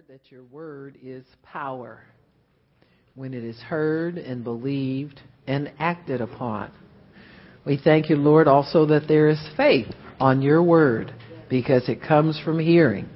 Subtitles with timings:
[0.00, 2.02] Lord, that your word is power
[3.14, 6.70] when it is heard and believed and acted upon.
[7.66, 11.12] We thank you, Lord, also that there is faith on your word
[11.48, 13.08] because it comes from hearing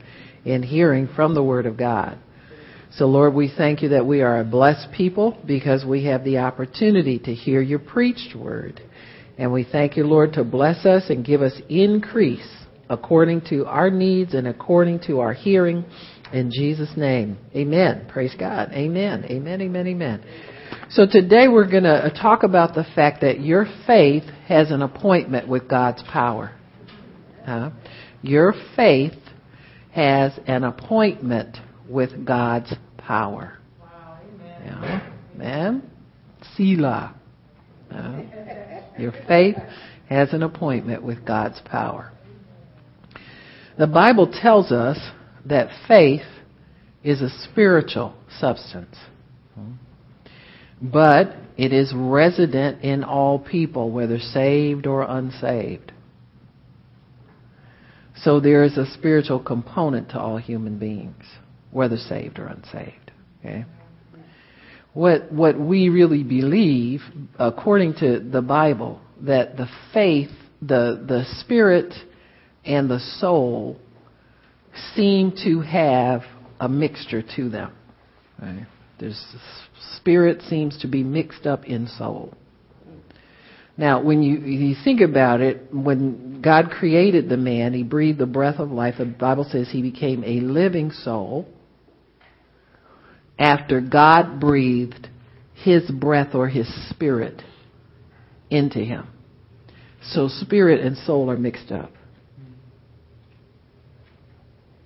[0.44, 2.18] and hearing from the word of God.
[2.92, 6.38] So, Lord, we thank you that we are a blessed people because we have the
[6.38, 8.80] opportunity to hear your preached word.
[9.38, 13.90] And we thank you, Lord, to bless us and give us increase according to our
[13.90, 15.84] needs and according to our hearing.
[16.32, 18.06] In Jesus' name, amen.
[18.08, 18.70] Praise God.
[18.72, 19.24] Amen.
[19.30, 20.24] Amen, amen, amen.
[20.90, 25.48] So today we're going to talk about the fact that your faith has an appointment
[25.48, 26.52] with God's power.
[27.44, 27.70] Huh?
[28.22, 29.14] Your faith
[29.92, 31.58] has an appointment
[31.88, 33.58] with God's power.
[33.80, 34.18] Wow,
[35.36, 35.82] amen.
[35.82, 36.46] Yeah.
[36.56, 37.14] Selah.
[38.98, 39.56] Your faith
[40.08, 42.12] has an appointment with God's power.
[43.78, 44.98] The Bible tells us
[45.46, 46.22] that faith
[47.02, 48.96] is a spiritual substance.
[50.80, 55.92] But it is resident in all people, whether saved or unsaved.
[58.16, 61.24] So there is a spiritual component to all human beings,
[61.70, 63.10] whether saved or unsaved.
[63.40, 63.64] Okay?
[64.92, 67.02] What what we really believe,
[67.38, 70.30] according to the Bible, that the faith,
[70.62, 71.92] the the spirit
[72.64, 73.78] and the soul
[74.94, 76.22] seem to have
[76.60, 77.72] a mixture to them.
[78.40, 78.66] Right?
[78.98, 79.22] There's
[79.96, 82.34] spirit seems to be mixed up in soul.
[83.76, 88.26] Now, when you, you think about it, when God created the man, He breathed the
[88.26, 88.96] breath of life.
[88.98, 91.48] The Bible says He became a living soul
[93.36, 95.08] after God breathed
[95.54, 97.42] His breath or His spirit
[98.50, 99.08] into him.
[100.02, 101.90] So spirit and soul are mixed up.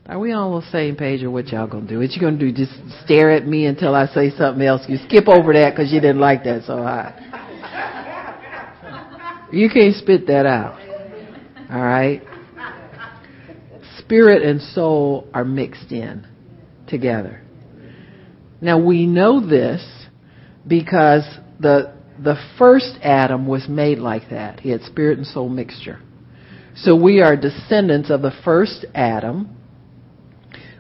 [0.08, 1.98] Are we on the same page or what y'all gonna do?
[1.98, 2.50] What you gonna do?
[2.50, 2.72] Just
[3.04, 4.80] stare at me until I say something else?
[4.88, 7.12] You skip over that because you didn't like that so high.
[9.52, 10.80] You can't spit that out.
[11.70, 12.22] All right?
[13.98, 16.26] Spirit and soul are mixed in
[16.86, 17.42] together.
[18.62, 19.86] Now we know this
[20.66, 21.24] because
[21.60, 24.60] the the first Adam was made like that.
[24.60, 26.00] He had spirit and soul mixture.
[26.76, 29.57] So we are descendants of the first Adam.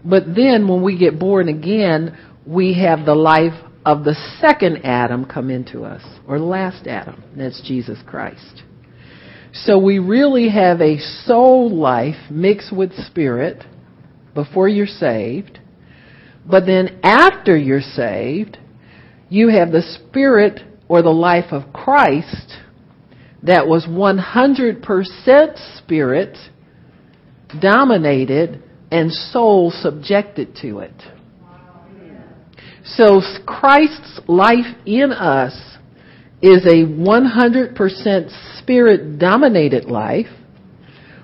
[0.04, 2.16] But then when we get born again,
[2.46, 3.54] we have the life
[3.84, 7.22] of the second Adam come into us, or last Adam.
[7.36, 8.62] That's Jesus Christ.
[9.52, 13.64] So we really have a soul life mixed with spirit
[14.34, 15.58] before you're saved.
[16.46, 18.58] But then after you're saved,
[19.28, 22.58] you have the spirit or the life of Christ
[23.42, 26.36] that was 100% spirit
[27.60, 30.94] dominated and soul subjected to it.
[32.84, 35.54] So Christ's life in us
[36.40, 40.26] is a 100% spirit dominated life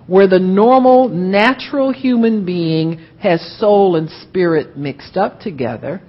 [0.06, 6.02] where the normal natural human being has soul and spirit mixed up together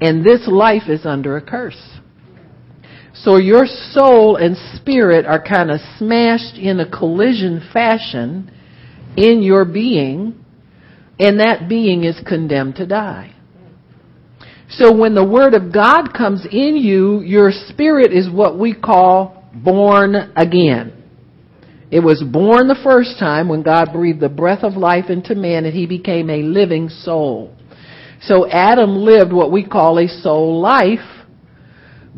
[0.00, 1.98] and this life is under a curse.
[3.14, 8.52] So your soul and spirit are kind of smashed in a collision fashion
[9.16, 10.44] in your being,
[11.18, 13.34] and that being is condemned to die.
[14.70, 19.44] So when the Word of God comes in you, your spirit is what we call
[19.54, 20.92] born again.
[21.90, 25.64] It was born the first time when God breathed the breath of life into man
[25.64, 27.56] and he became a living soul.
[28.20, 31.18] So Adam lived what we call a soul life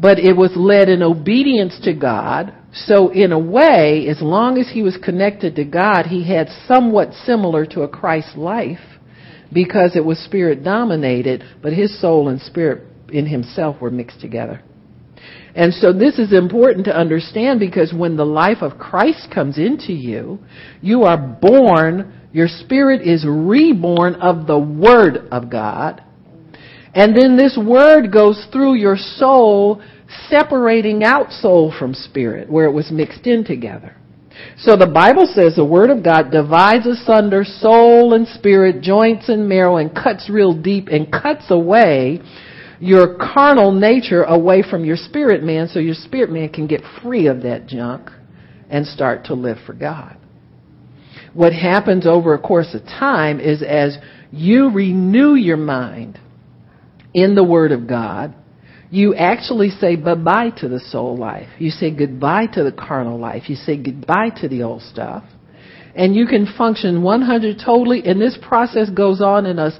[0.00, 2.54] but it was led in obedience to God.
[2.72, 7.12] So in a way, as long as he was connected to God, he had somewhat
[7.12, 8.78] similar to a Christ life
[9.52, 14.62] because it was spirit dominated, but his soul and spirit in himself were mixed together.
[15.54, 19.92] And so this is important to understand because when the life of Christ comes into
[19.92, 20.38] you,
[20.80, 26.02] you are born, your spirit is reborn of the Word of God,
[26.94, 29.82] and then this word goes through your soul,
[30.28, 33.96] separating out soul from spirit, where it was mixed in together.
[34.58, 39.48] So the Bible says the Word of God divides asunder soul and spirit, joints and
[39.48, 42.20] marrow, and cuts real deep and cuts away
[42.80, 47.26] your carnal nature away from your spirit man so your spirit man can get free
[47.26, 48.10] of that junk
[48.70, 50.16] and start to live for God.
[51.34, 53.98] What happens over a course of time is as
[54.32, 56.18] you renew your mind,
[57.12, 58.34] in the Word of God,
[58.90, 61.48] you actually say bye-bye to the soul life.
[61.58, 63.48] You say goodbye to the carnal life.
[63.48, 65.24] You say goodbye to the old stuff.
[65.94, 69.78] And you can function 100 totally, and this process goes on in us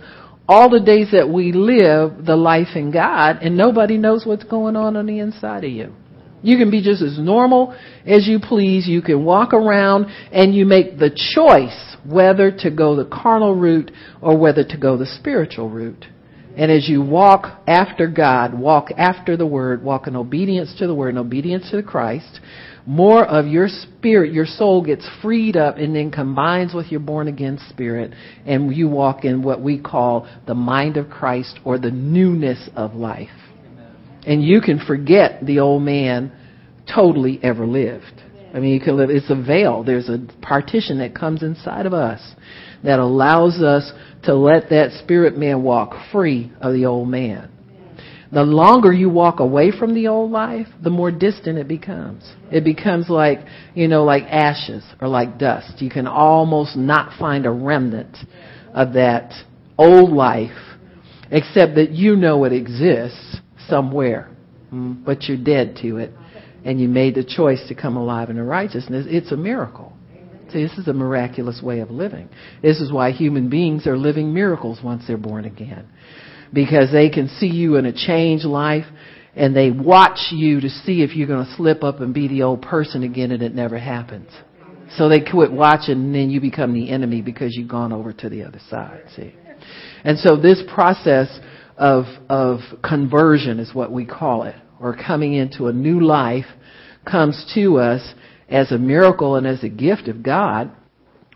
[0.49, 4.75] all the days that we live the life in God and nobody knows what's going
[4.75, 5.95] on on the inside of you.
[6.43, 8.89] You can be just as normal as you please.
[8.89, 13.93] You can walk around and you make the choice whether to go the carnal route
[14.21, 16.07] or whether to go the spiritual route.
[16.57, 20.95] And as you walk after God, walk after the Word, walk in obedience to the
[20.95, 22.41] Word and obedience to Christ,
[22.87, 27.29] more of your spirit, your soul gets freed up and then combines with your born
[27.29, 28.13] again spirit
[28.47, 32.95] and you walk in what we call the mind of Christ or the newness of
[32.95, 33.29] life.
[34.27, 36.33] And you can forget the old man
[36.93, 38.23] totally ever lived.
[38.53, 39.85] I mean, you can live, it's a veil.
[39.85, 42.21] There's a partition that comes inside of us
[42.83, 43.93] that allows us
[44.25, 47.51] to let that spirit man walk free of the old man.
[48.33, 52.23] The longer you walk away from the old life, the more distant it becomes.
[52.53, 53.41] It becomes like,
[53.75, 55.83] you know, like ashes or like dust.
[55.83, 58.17] You can almost not find a remnant
[58.73, 59.33] of that
[59.77, 60.57] old life,
[61.33, 63.39] except that you know it exists
[63.69, 64.29] somewhere,
[64.73, 66.13] mm, but you're dead to it,
[66.65, 69.07] and you made the choice to come alive in righteousness.
[69.09, 69.90] It's a miracle.
[70.53, 72.29] See, this is a miraculous way of living.
[72.63, 75.87] This is why human beings are living miracles once they're born again
[76.53, 78.87] because they can see you in a changed life
[79.37, 82.43] and they watch you to see if you're going to slip up and be the
[82.43, 84.29] old person again and it never happens.
[84.97, 88.29] So they quit watching and then you become the enemy because you've gone over to
[88.29, 89.35] the other side, see.
[90.03, 91.29] And so this process
[91.77, 96.47] of, of conversion is what we call it, or coming into a new life
[97.09, 98.15] comes to us
[98.51, 100.71] as a miracle and as a gift of God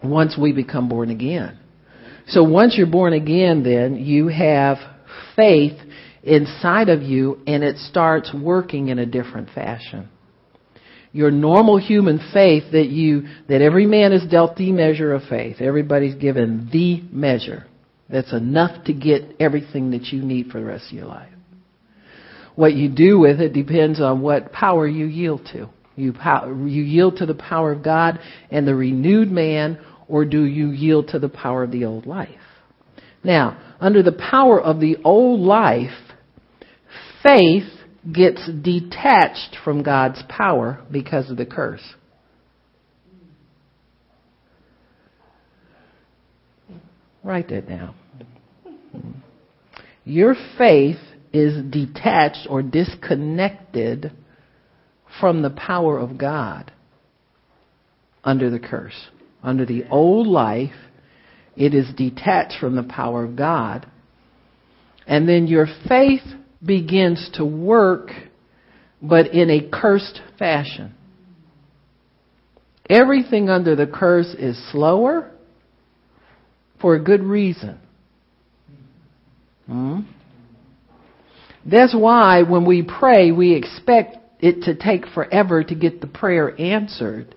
[0.03, 1.59] once we become born again.
[2.27, 4.79] So once you're born again, then you have
[5.37, 5.79] faith
[6.23, 10.09] inside of you and it starts working in a different fashion.
[11.13, 15.59] Your normal human faith that you, that every man is dealt the measure of faith.
[15.61, 17.67] Everybody's given the measure.
[18.09, 21.31] That's enough to get everything that you need for the rest of your life.
[22.57, 25.69] What you do with it depends on what power you yield to.
[25.97, 28.19] You, pow- you yield to the power of God
[28.51, 32.31] and the renewed man, or do you yield to the power of the old life?
[33.23, 35.91] Now, under the power of the old life,
[37.23, 37.71] faith
[38.13, 41.95] gets detached from God's power because of the curse.
[47.23, 47.95] Write that down.
[50.05, 50.99] Your faith
[51.33, 54.13] is detached or disconnected
[55.21, 56.73] from the power of God
[58.23, 59.09] under the curse.
[59.43, 60.75] Under the old life,
[61.57, 63.87] it is detached from the power of God.
[65.07, 66.23] And then your faith
[66.65, 68.11] begins to work,
[69.03, 70.95] but in a cursed fashion.
[72.89, 75.31] Everything under the curse is slower
[76.81, 77.79] for a good reason.
[79.67, 80.01] Hmm?
[81.65, 86.55] That's why when we pray, we expect it to take forever to get the prayer
[86.61, 87.35] answered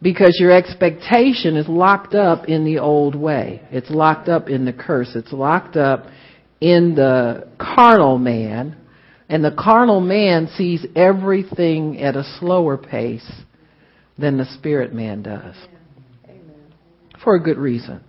[0.00, 3.60] because your expectation is locked up in the old way.
[3.72, 5.10] It's locked up in the curse.
[5.16, 6.06] It's locked up
[6.60, 8.76] in the carnal man.
[9.28, 13.28] And the carnal man sees everything at a slower pace
[14.16, 15.56] than the spirit man does.
[17.24, 18.04] For a good reason.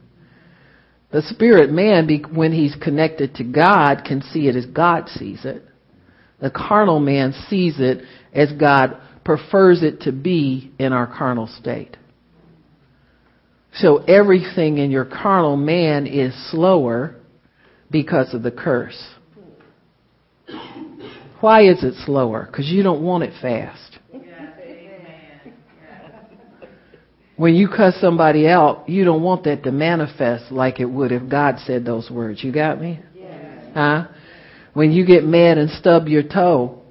[1.12, 5.64] The spirit man, when he's connected to God, can see it as God sees it.
[6.44, 11.96] The carnal man sees it as God prefers it to be in our carnal state.
[13.76, 17.16] So everything in your carnal man is slower
[17.90, 19.02] because of the curse.
[21.40, 22.46] Why is it slower?
[22.46, 24.00] Because you don't want it fast.
[27.38, 31.30] When you cuss somebody out, you don't want that to manifest like it would if
[31.30, 32.44] God said those words.
[32.44, 33.00] You got me?
[33.74, 34.08] Huh?
[34.74, 36.84] When you get mad and stub your toe,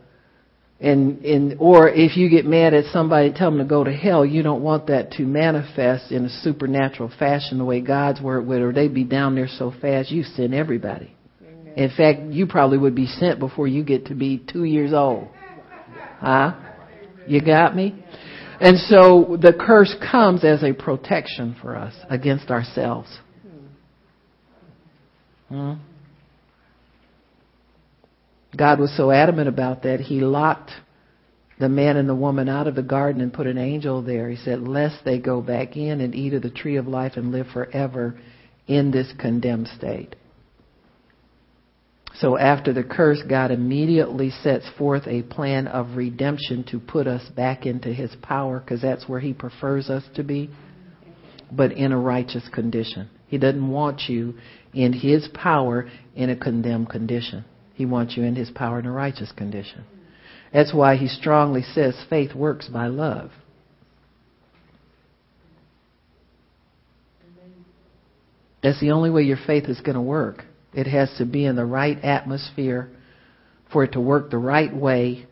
[0.82, 3.92] and and or if you get mad at somebody and tell them to go to
[3.92, 8.44] hell you don't want that to manifest in a supernatural fashion the way god's word
[8.44, 11.14] would or they'd be down there so fast you send everybody.
[11.40, 11.74] Amen.
[11.76, 15.28] in fact you probably would be sent before you get to be two years old.
[16.18, 16.54] Huh?
[17.28, 17.94] You got me?
[18.60, 23.08] And so the curse comes as a protection for us against ourselves.
[25.48, 25.74] Hmm?
[28.56, 30.70] God was so adamant about that, he locked
[31.58, 34.28] the man and the woman out of the garden and put an angel there.
[34.28, 37.30] He said, lest they go back in and eat of the tree of life and
[37.32, 38.18] live forever
[38.66, 40.16] in this condemned state.
[42.14, 47.26] So after the curse, God immediately sets forth a plan of redemption to put us
[47.30, 50.50] back into his power because that's where he prefers us to be,
[51.50, 53.08] but in a righteous condition.
[53.32, 54.34] He doesn't want you
[54.74, 57.46] in His power in a condemned condition.
[57.74, 59.84] He wants you in His power in a righteous condition.
[60.52, 63.30] That's why He strongly says faith works by love.
[68.62, 70.44] That's the only way your faith is going to work.
[70.72, 72.88] It has to be in the right atmosphere
[73.72, 75.26] for it to work the right way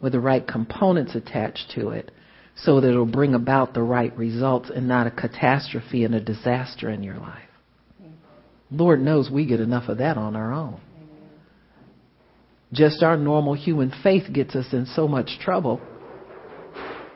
[0.00, 2.12] with the right components attached to it
[2.54, 6.88] so that it'll bring about the right results and not a catastrophe and a disaster
[6.88, 7.42] in your life.
[8.70, 10.80] Lord knows we get enough of that on our own.
[12.72, 15.80] Just our normal human faith gets us in so much trouble.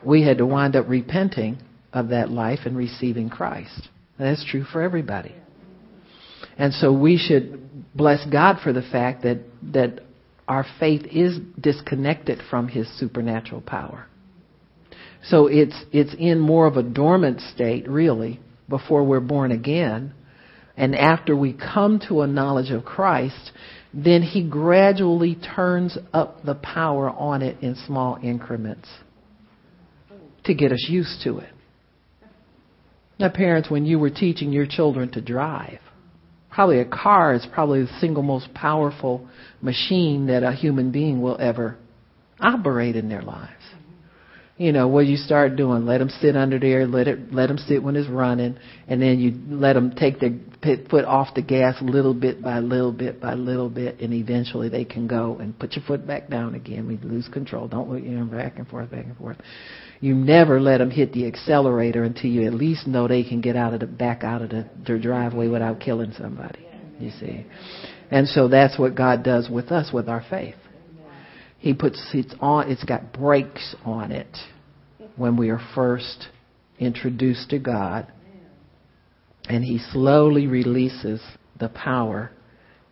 [0.05, 1.59] We had to wind up repenting
[1.93, 3.89] of that life and receiving Christ.
[4.19, 5.35] that's true for everybody.
[6.57, 9.39] And so we should bless God for the fact that,
[9.73, 10.01] that
[10.47, 14.07] our faith is disconnected from His supernatural power.
[15.25, 20.15] So it's, it's in more of a dormant state, really, before we're born again.
[20.77, 23.53] And after we come to a knowledge of Christ,
[23.93, 28.89] then He gradually turns up the power on it in small increments
[30.45, 31.53] to get us used to it.
[33.19, 35.81] Now, parents, when you were teaching your children to drive,
[36.51, 39.29] probably a car is probably the single most powerful
[39.61, 41.77] machine that a human being will ever
[42.41, 43.60] operate in their lives.
[44.61, 47.57] You know, what you start doing, let them sit under there, let it, let them
[47.57, 50.39] sit when it's running, and then you let them take their
[50.91, 54.85] foot off the gas little bit by little bit by little bit, and eventually they
[54.85, 56.87] can go and put your foot back down again.
[56.87, 57.69] We lose control.
[57.69, 59.39] Don't look, you know, back and forth, back and forth.
[60.01, 63.57] You never let them hit the accelerator until you at least know they can get
[63.57, 66.67] out of the back out of the, their driveway without killing somebody.
[66.99, 67.47] You see,
[68.11, 70.57] and so that's what God does with us with our faith.
[71.61, 72.71] He puts it's on.
[72.71, 74.37] It's got brakes on it
[75.17, 76.29] when we are first
[76.79, 78.11] introduced to God,
[79.49, 81.21] and He slowly releases
[81.59, 82.33] the power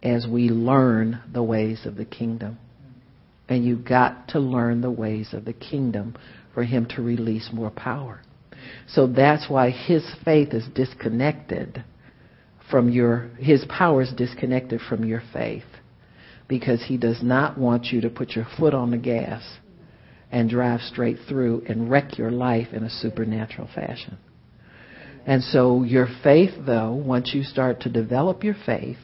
[0.02, 2.58] as we learn the ways of the kingdom.
[3.48, 6.14] And you've got to learn the ways of the kingdom
[6.54, 8.20] for him to release more power.
[8.88, 11.84] So that's why his faith is disconnected
[12.70, 15.64] from your, his power is disconnected from your faith.
[16.48, 19.42] Because he does not want you to put your foot on the gas
[20.30, 24.18] and drive straight through and wreck your life in a supernatural fashion.
[25.26, 28.96] And so your faith, though, once you start to develop your faith,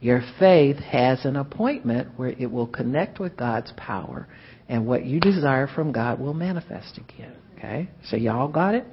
[0.00, 4.26] your faith has an appointment where it will connect with God's power
[4.68, 7.34] and what you desire from God will manifest again.
[7.56, 7.88] Okay?
[8.08, 8.84] So y'all got it?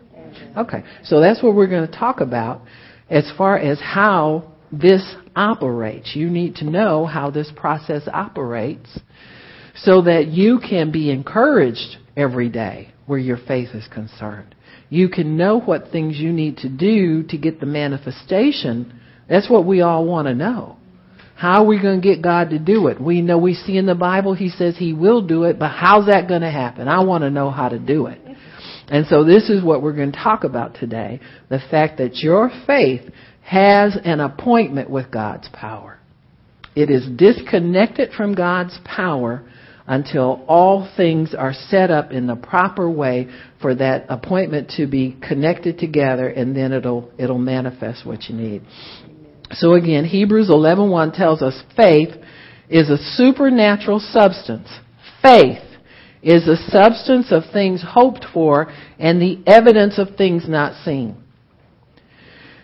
[0.56, 0.84] Okay.
[1.04, 2.62] So that's what we're going to talk about
[3.10, 6.16] as far as how this operates.
[6.16, 9.00] You need to know how this process operates
[9.76, 14.56] so that you can be encouraged every day where your faith is concerned.
[14.90, 19.00] You can know what things you need to do to get the manifestation.
[19.28, 20.78] That's what we all want to know.
[21.36, 23.00] How are we going to get God to do it?
[23.00, 26.08] We know we see in the Bible He says He will do it, but how's
[26.08, 26.88] that going to happen?
[26.88, 28.20] I want to know how to do it.
[28.90, 31.22] And so this is what we're going to talk about today.
[31.50, 33.10] The fact that your faith
[33.50, 35.98] has an appointment with God's power.
[36.76, 39.44] It is disconnected from God's power
[39.88, 43.28] until all things are set up in the proper way
[43.60, 48.62] for that appointment to be connected together and then it'll, it'll manifest what you need.
[49.54, 52.16] So again, Hebrews 11:1 tells us faith
[52.70, 54.68] is a supernatural substance.
[55.24, 55.64] Faith
[56.22, 61.18] is a substance of things hoped for and the evidence of things not seen.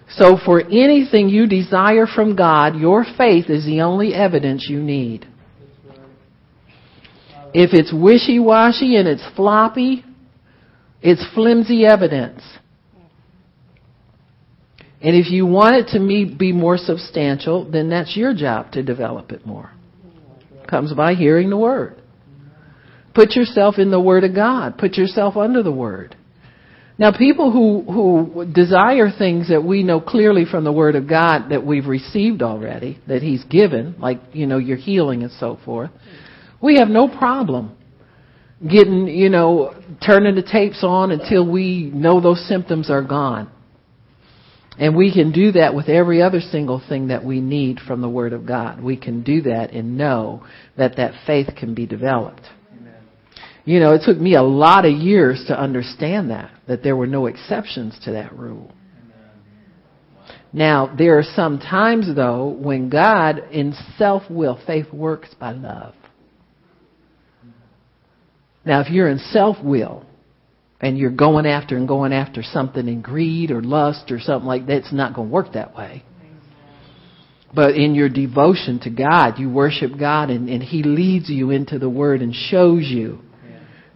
[0.09, 5.27] So for anything you desire from God, your faith is the only evidence you need.
[7.53, 10.03] If it's wishy-washy and it's floppy,
[11.01, 12.41] it's flimsy evidence.
[15.01, 19.31] And if you want it to be more substantial, then that's your job to develop
[19.31, 19.71] it more.
[20.67, 22.01] Comes by hearing the Word.
[23.13, 24.77] Put yourself in the Word of God.
[24.77, 26.17] Put yourself under the Word.
[26.97, 31.49] Now, people who, who desire things that we know clearly from the Word of God
[31.49, 35.91] that we've received already, that He's given, like, you know, your healing and so forth,
[36.61, 37.75] we have no problem
[38.61, 39.75] getting, you know,
[40.05, 43.51] turning the tapes on until we know those symptoms are gone.
[44.77, 48.09] And we can do that with every other single thing that we need from the
[48.09, 48.81] Word of God.
[48.81, 50.45] We can do that and know
[50.77, 52.41] that that faith can be developed.
[52.77, 53.01] Amen.
[53.63, 57.07] You know, it took me a lot of years to understand that, that there were
[57.07, 58.71] no exceptions to that rule.
[60.51, 65.93] Now, there are some times though when God in self-will, faith works by love.
[68.65, 70.05] Now, if you're in self-will,
[70.79, 74.67] and you're going after and going after something in greed or lust or something like
[74.67, 76.03] that, it's not going to work that way.
[77.53, 81.79] But in your devotion to God, you worship God and, and He leads you into
[81.79, 83.19] the Word and shows you.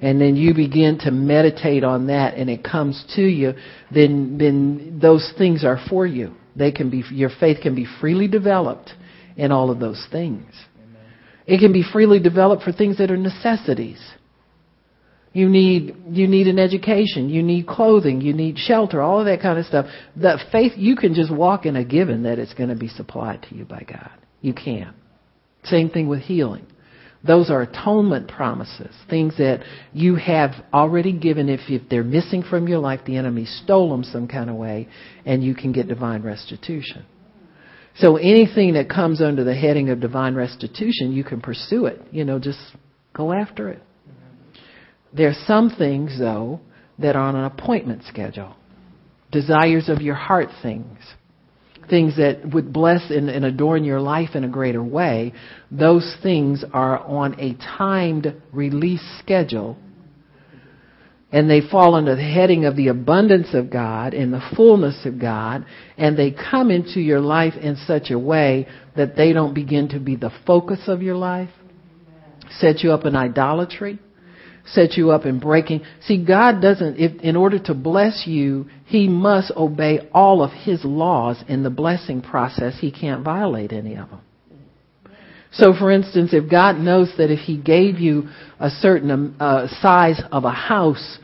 [0.01, 3.53] And then you begin to meditate on that and it comes to you,
[3.93, 6.33] then, then those things are for you.
[6.55, 8.91] They can be, your faith can be freely developed
[9.35, 10.51] in all of those things.
[11.45, 13.99] It can be freely developed for things that are necessities.
[15.31, 19.41] You need you need an education, you need clothing, you need shelter, all of that
[19.41, 19.85] kind of stuff.
[20.15, 23.45] The faith you can just walk in a given that it's going to be supplied
[23.49, 24.11] to you by God.
[24.41, 24.93] You can.
[25.63, 26.65] Same thing with healing.
[27.25, 31.49] Those are atonement promises, things that you have already given.
[31.49, 34.87] If, if they're missing from your life, the enemy stole them some kind of way,
[35.25, 37.05] and you can get divine restitution.
[37.97, 42.01] So anything that comes under the heading of divine restitution, you can pursue it.
[42.11, 42.59] You know, just
[43.13, 43.83] go after it.
[45.11, 46.61] There are some things, though,
[46.99, 48.55] that are on an appointment schedule.
[49.31, 50.99] Desires of your heart things.
[51.89, 55.33] Things that would bless and, and adorn your life in a greater way.
[55.71, 59.77] Those things are on a timed release schedule
[61.31, 65.19] and they fall under the heading of the abundance of God and the fullness of
[65.19, 65.65] God,
[65.97, 69.99] and they come into your life in such a way that they don't begin to
[69.99, 71.51] be the focus of your life,
[72.57, 73.99] set you up in idolatry,
[74.73, 75.81] set you up in breaking.
[76.01, 80.83] See, God doesn't, if, in order to bless you, He must obey all of His
[80.83, 82.77] laws in the blessing process.
[82.79, 84.21] He can't violate any of them.
[85.51, 89.67] So, for instance, if God knows that if He gave you a certain um, uh,
[89.81, 91.17] size of a house,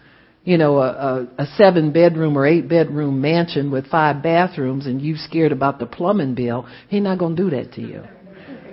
[0.43, 5.01] you know, a, a, a seven bedroom or eight bedroom mansion with five bathrooms, and
[5.01, 8.03] you're scared about the plumbing bill, He's not going to do that to you.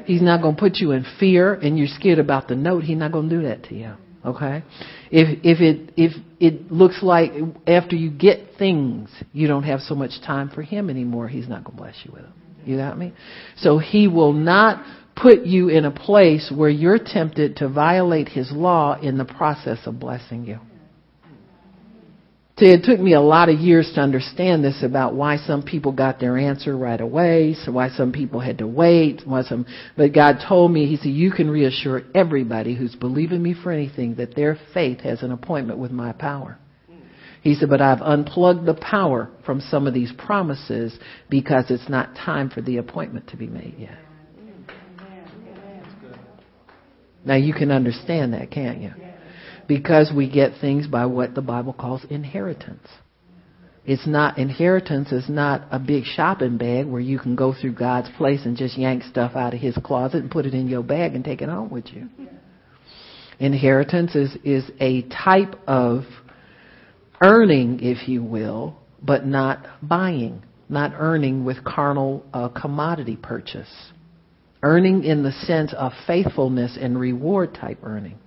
[0.04, 2.84] He's not going to put you in fear, and you're scared about the note.
[2.84, 3.92] He's not going to do that to you.
[4.24, 4.62] Okay?
[5.10, 7.32] If if it if it looks like
[7.66, 11.64] after you get things, you don't have so much time for him anymore, he's not
[11.64, 12.32] going to bless you with them.
[12.64, 13.12] You got me?
[13.56, 14.84] So he will not
[15.16, 19.78] put you in a place where you're tempted to violate his law in the process
[19.86, 20.58] of blessing you.
[22.58, 25.90] See, it took me a lot of years to understand this about why some people
[25.90, 29.64] got their answer right away, so why some people had to wait, why some,
[29.96, 34.16] but God told me, He said, you can reassure everybody who's believing me for anything
[34.16, 36.58] that their faith has an appointment with my power.
[37.42, 40.96] He said, but I've unplugged the power from some of these promises
[41.28, 43.98] because it's not time for the appointment to be made yet.
[47.24, 48.92] Now you can understand that, can't you?
[49.74, 52.86] Because we get things by what the Bible calls inheritance.
[53.86, 58.10] It's not inheritance is not a big shopping bag where you can go through God's
[58.18, 61.14] place and just yank stuff out of his closet and put it in your bag
[61.14, 62.10] and take it home with you.
[63.38, 66.02] Inheritance is is a type of
[67.22, 73.72] earning, if you will, but not buying, not earning with carnal uh, commodity purchase.
[74.62, 78.18] Earning in the sense of faithfulness and reward type earning.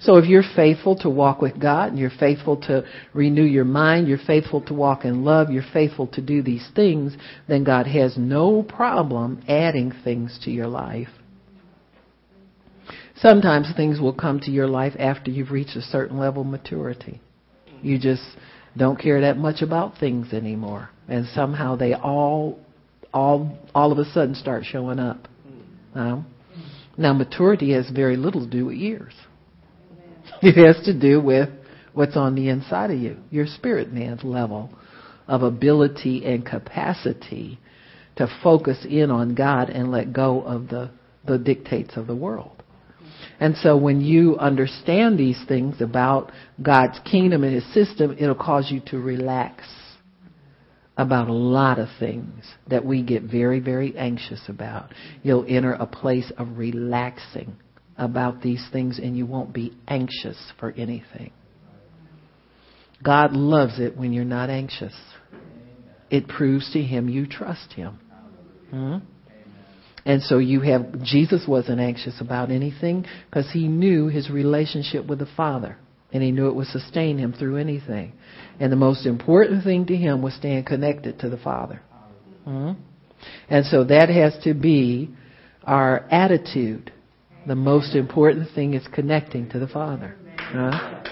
[0.00, 4.08] So if you're faithful to walk with God, and you're faithful to renew your mind,
[4.08, 7.16] you're faithful to walk in love, you're faithful to do these things,
[7.48, 11.08] then God has no problem adding things to your life.
[13.16, 17.20] Sometimes things will come to your life after you've reached a certain level of maturity.
[17.80, 18.22] You just
[18.76, 20.90] don't care that much about things anymore.
[21.08, 22.58] And somehow they all
[23.12, 25.28] all all of a sudden start showing up.
[25.94, 26.26] Um,
[26.96, 29.12] now maturity has very little to do with years.
[30.42, 31.48] It has to do with
[31.92, 34.70] what's on the inside of you, your spirit man's level
[35.28, 37.60] of ability and capacity
[38.16, 40.90] to focus in on God and let go of the,
[41.24, 42.62] the dictates of the world.
[43.38, 48.70] And so when you understand these things about God's kingdom and his system, it'll cause
[48.70, 49.64] you to relax
[50.96, 54.92] about a lot of things that we get very, very anxious about.
[55.22, 57.56] You'll enter a place of relaxing
[57.96, 61.32] about these things and you won't be anxious for anything.
[63.02, 64.94] God loves it when you're not anxious.
[66.10, 67.98] It proves to him you trust him.
[68.70, 68.96] Hmm?
[70.04, 75.20] And so you have, Jesus wasn't anxious about anything because he knew his relationship with
[75.20, 75.76] the Father.
[76.12, 78.12] And he knew it would sustain him through anything.
[78.60, 81.80] And the most important thing to him was staying connected to the Father.
[82.44, 82.72] Hmm?
[83.48, 85.10] And so that has to be
[85.64, 86.92] our attitude
[87.46, 90.16] the most important thing is connecting to the Father.
[90.38, 91.02] Huh?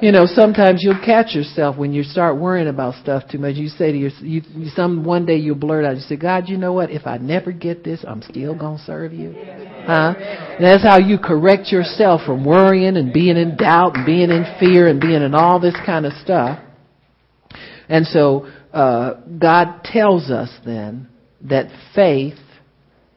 [0.00, 3.56] You know, sometimes you'll catch yourself when you start worrying about stuff too much.
[3.56, 4.42] You say to yourself, you,
[4.76, 6.90] some one day you'll blurt out, you say, God, you know what?
[6.90, 9.34] If I never get this, I'm still gonna serve you.
[9.34, 10.14] Huh?
[10.16, 14.44] And that's how you correct yourself from worrying and being in doubt and being in
[14.60, 16.60] fear and being in all this kind of stuff.
[17.88, 21.08] And so, uh, God tells us then
[21.42, 22.38] that faith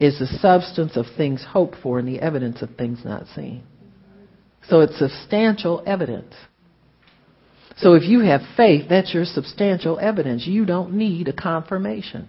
[0.02, 3.64] is the substance of things hoped for and the evidence of things not seen.
[4.68, 6.34] So it's substantial evidence.
[7.78, 10.48] So if you have faith, that's your substantial evidence.
[10.48, 12.28] You don't need a confirmation.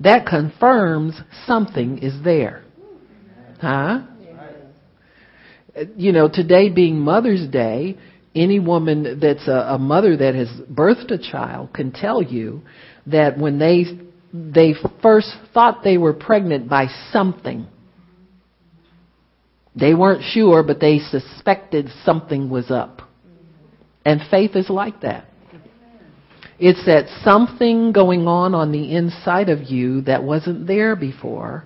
[0.00, 2.64] That confirms something is there.
[3.60, 4.00] Huh?
[5.96, 7.98] You know, today being Mother's Day,
[8.34, 12.62] any woman that's a, a mother that has birthed a child can tell you
[13.06, 13.84] that when they
[14.32, 17.66] they first thought they were pregnant by something.
[19.74, 23.02] They weren't sure, but they suspected something was up.
[24.04, 25.26] And faith is like that.
[26.58, 31.64] It's that something going on on the inside of you that wasn't there before,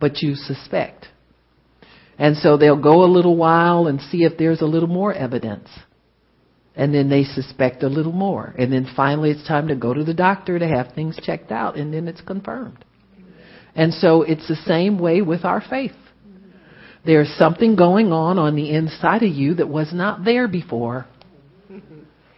[0.00, 1.06] but you suspect.
[2.18, 5.68] And so they'll go a little while and see if there's a little more evidence.
[6.78, 8.54] And then they suspect a little more.
[8.56, 11.76] And then finally it's time to go to the doctor to have things checked out
[11.76, 12.84] and then it's confirmed.
[13.74, 15.92] And so it's the same way with our faith.
[17.04, 21.06] There's something going on on the inside of you that was not there before.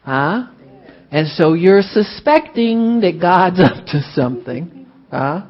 [0.03, 0.47] Huh?
[1.11, 4.87] And so you're suspecting that God's up to something.
[5.11, 5.47] Huh?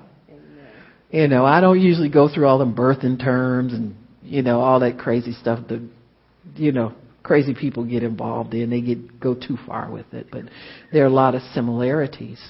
[1.11, 4.81] You know, I don't usually go through all the birthing terms and, you know, all
[4.81, 5.87] that crazy stuff that,
[6.57, 6.94] you know,
[7.31, 8.71] crazy people get involved in.
[8.71, 10.47] They get go too far with it, but
[10.93, 12.40] there are a lot of similarities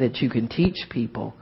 [0.00, 1.34] that you can teach people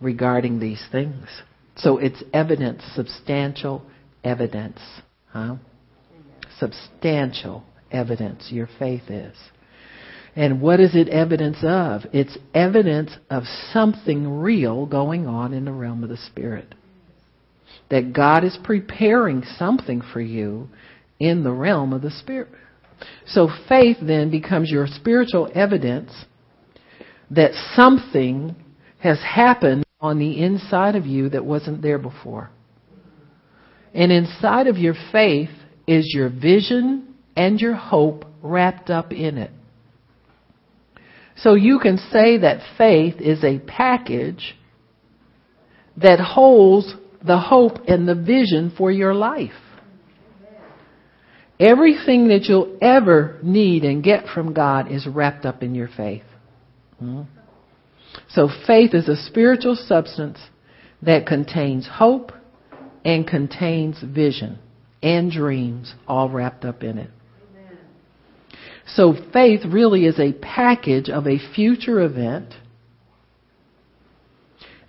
[0.00, 1.28] regarding these things.
[1.76, 3.86] So it's evidence, substantial
[4.24, 4.80] evidence,
[5.28, 5.58] huh?
[6.58, 8.48] Substantial evidence.
[8.50, 9.36] Your faith is.
[10.34, 12.00] And what is it evidence of?
[12.12, 16.74] It's evidence of something real going on in the realm of the Spirit.
[17.90, 20.68] That God is preparing something for you
[21.18, 22.48] in the realm of the Spirit.
[23.26, 26.12] So faith then becomes your spiritual evidence
[27.30, 28.54] that something
[28.98, 32.50] has happened on the inside of you that wasn't there before.
[33.92, 35.50] And inside of your faith
[35.86, 39.50] is your vision and your hope wrapped up in it.
[41.36, 44.56] So you can say that faith is a package
[45.96, 49.52] that holds the hope and the vision for your life.
[51.60, 56.24] Everything that you'll ever need and get from God is wrapped up in your faith.
[56.98, 57.22] Hmm?
[58.30, 60.38] So faith is a spiritual substance
[61.02, 62.32] that contains hope
[63.04, 64.58] and contains vision
[65.02, 67.10] and dreams all wrapped up in it.
[68.86, 72.52] So faith really is a package of a future event.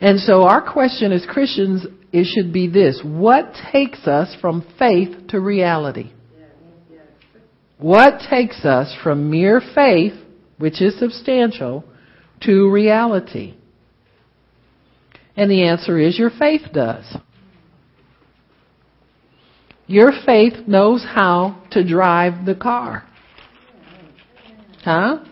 [0.02, 5.28] And so our question as Christians it should be this, what takes us from faith
[5.30, 6.14] to reality?
[7.78, 10.14] What takes us from mere faith,
[10.58, 11.84] which is substantial,
[12.42, 13.56] to reality?
[15.36, 17.18] And the answer is your faith does.
[19.88, 23.04] Your faith knows how to drive the car.
[24.84, 25.26] Huh?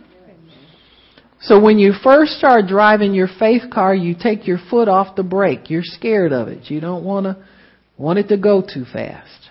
[1.41, 5.23] So when you first start driving your faith car, you take your foot off the
[5.23, 5.69] brake.
[5.69, 6.69] You're scared of it.
[6.69, 7.38] You don't want to
[7.97, 9.42] want it to go too fast.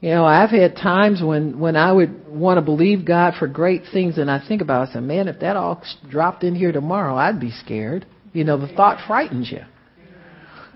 [0.00, 3.82] You know, I've had times when when I would want to believe God for great
[3.92, 6.72] things, and I think about it, I say, man, if that all dropped in here
[6.72, 8.06] tomorrow, I'd be scared.
[8.32, 9.62] You know, the thought frightens you.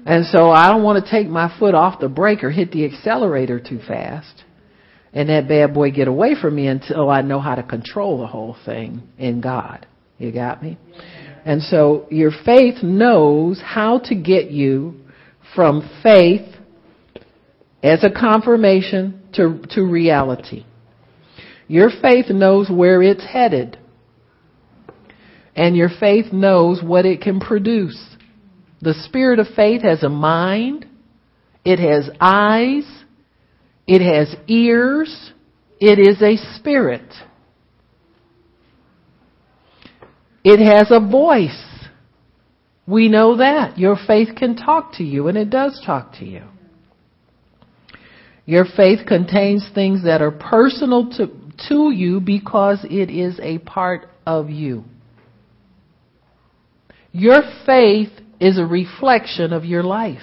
[0.06, 2.84] And so I don't want to take my foot off the brake or hit the
[2.84, 4.44] accelerator too fast
[5.14, 8.26] and that bad boy get away from me until I know how to control the
[8.26, 9.86] whole thing in God.
[10.18, 10.76] You got me?
[11.44, 15.00] And so your faith knows how to get you
[15.54, 16.53] from faith
[17.84, 20.64] as a confirmation to, to reality.
[21.68, 23.78] Your faith knows where it's headed.
[25.54, 28.16] And your faith knows what it can produce.
[28.80, 30.86] The spirit of faith has a mind.
[31.62, 32.86] It has eyes.
[33.86, 35.32] It has ears.
[35.78, 37.12] It is a spirit.
[40.42, 41.62] It has a voice.
[42.86, 43.78] We know that.
[43.78, 46.44] Your faith can talk to you, and it does talk to you.
[48.46, 51.28] Your faith contains things that are personal to,
[51.68, 54.84] to you because it is a part of you.
[57.12, 60.20] Your faith is a reflection of your life.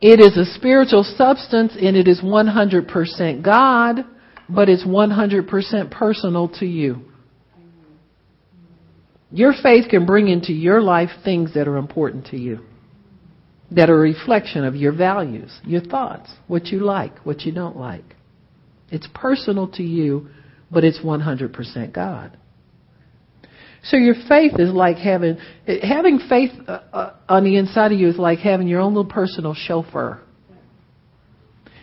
[0.00, 4.04] It is a spiritual substance and it is 100% God,
[4.48, 7.02] but it's 100% personal to you.
[9.32, 12.60] Your faith can bring into your life things that are important to you
[13.70, 17.76] that are a reflection of your values, your thoughts, what you like, what you don't
[17.76, 18.04] like.
[18.90, 20.28] It's personal to you,
[20.70, 22.36] but it's 100% God.
[23.82, 25.38] So your faith is like having
[25.82, 29.10] having faith uh, uh, on the inside of you is like having your own little
[29.10, 30.20] personal chauffeur.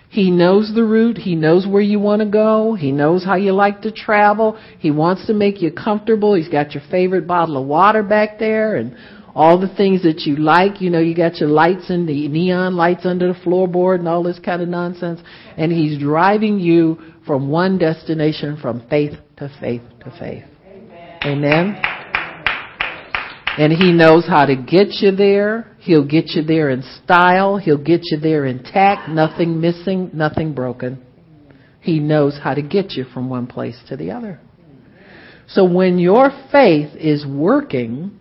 [0.10, 1.18] He knows the route.
[1.18, 2.76] He knows where you want to go.
[2.76, 4.58] He knows how you like to travel.
[4.80, 6.34] He wants to make you comfortable.
[6.34, 8.96] He's got your favorite bottle of water back there and
[9.38, 10.82] all the things that you like.
[10.82, 14.24] You know, you got your lights and the neon lights under the floorboard and all
[14.24, 15.22] this kind of nonsense.
[15.56, 16.98] And he's driving you
[17.28, 20.44] from one destination from faith to faith to faith.
[20.66, 21.20] Amen.
[21.22, 21.82] Amen.
[23.60, 25.68] And he knows how to get you there.
[25.82, 27.58] He'll get you there in style.
[27.58, 31.04] He'll get you there intact, nothing missing, nothing broken.
[31.82, 34.40] He knows how to get you from one place to the other.
[35.48, 38.20] So when your faith is working,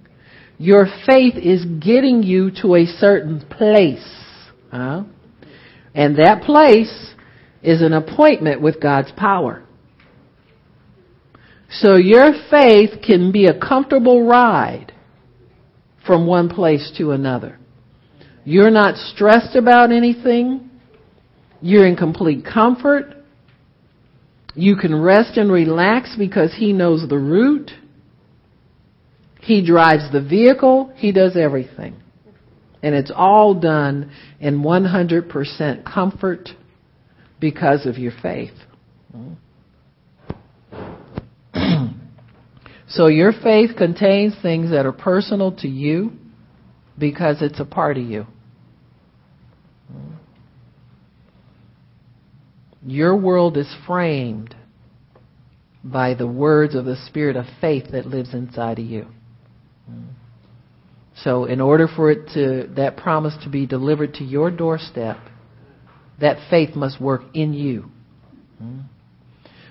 [0.59, 4.07] your faith is getting you to a certain place.
[4.71, 5.05] Huh?
[5.95, 7.15] And that place
[7.63, 9.65] is an appointment with God's power.
[11.71, 14.93] So your faith can be a comfortable ride
[16.07, 17.59] from one place to another.
[18.45, 20.71] You're not stressed about anything.
[21.61, 23.17] You're in complete comfort.
[24.55, 27.73] You can rest and relax because He knows the route.
[29.47, 30.93] He drives the vehicle.
[30.97, 31.95] He does everything.
[32.83, 36.49] And it's all done in 100% comfort
[37.39, 38.55] because of your faith.
[42.89, 46.13] So your faith contains things that are personal to you
[46.97, 48.27] because it's a part of you.
[52.87, 54.55] Your world is framed
[55.83, 59.07] by the words of the spirit of faith that lives inside of you.
[61.25, 65.19] So in order for it to that promise to be delivered to your doorstep,
[66.21, 67.87] that faith must work in you.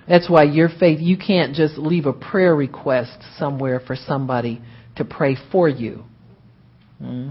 [0.08, 4.62] That's why your faith, you can't just leave a prayer request somewhere for somebody
[4.98, 6.04] to pray for you.
[7.00, 7.30] Hmm?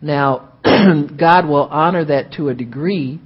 [0.00, 3.20] Now, God will honor that to a degree,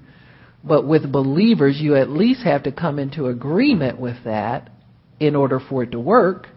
[0.64, 4.70] but with believers, you at least have to come into agreement with that
[5.18, 6.48] in order for it to work.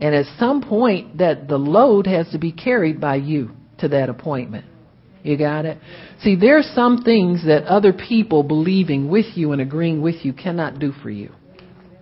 [0.00, 4.08] And at some point, that the load has to be carried by you to that
[4.08, 4.64] appointment.
[5.22, 5.78] You got it?
[6.22, 10.78] See, there's some things that other people believing with you and agreeing with you cannot
[10.78, 11.30] do for you.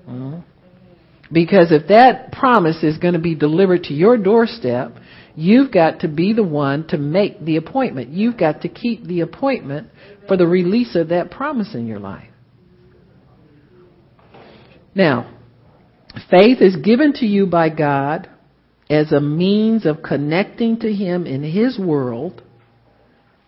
[0.09, 0.41] Mm-hmm.
[1.33, 4.93] Because if that promise is going to be delivered to your doorstep,
[5.35, 8.11] you've got to be the one to make the appointment.
[8.11, 9.91] You've got to keep the appointment
[10.27, 12.29] for the release of that promise in your life.
[14.95, 15.38] Now,
[16.31, 18.29] faith is given to you by God
[18.91, 22.43] as a means of connecting to Him in His world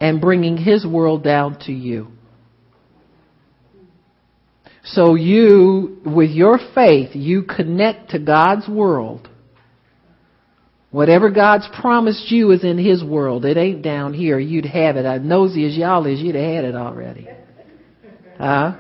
[0.00, 2.08] and bringing His world down to you.
[4.82, 9.28] So you, with your faith, you connect to God's world.
[10.90, 13.44] Whatever God's promised you is in His world.
[13.44, 14.38] It ain't down here.
[14.38, 15.04] You'd have it.
[15.04, 17.28] As nosy as y'all is, you'd have had it already.
[18.38, 18.78] Huh?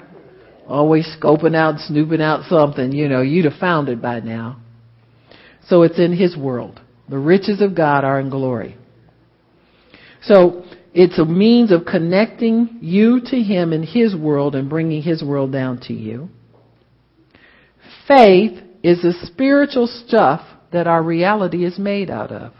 [0.70, 4.60] Always scoping out, snooping out something, you know, you'd have found it by now.
[5.66, 6.80] So it's in His world.
[7.08, 8.76] The riches of God are in glory.
[10.22, 15.24] So, it's a means of connecting you to Him in His world and bringing His
[15.24, 16.28] world down to you.
[18.06, 20.40] Faith is the spiritual stuff
[20.72, 22.52] that our reality is made out of.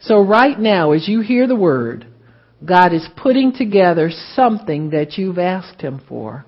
[0.00, 2.06] So right now, as you hear the word,
[2.66, 6.44] God is putting together something that you've asked Him for,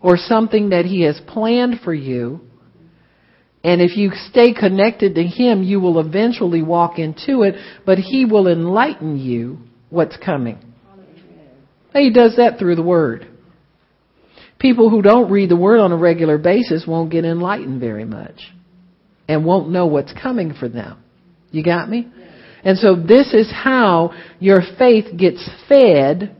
[0.00, 2.40] or something that He has planned for you,
[3.64, 7.54] and if you stay connected to Him, you will eventually walk into it,
[7.86, 9.58] but He will enlighten you
[9.88, 10.58] what's coming.
[11.94, 13.28] He does that through the Word.
[14.58, 18.40] People who don't read the Word on a regular basis won't get enlightened very much
[19.28, 21.02] and won't know what's coming for them.
[21.50, 22.10] You got me?
[22.64, 26.36] And so this is how your faith gets fed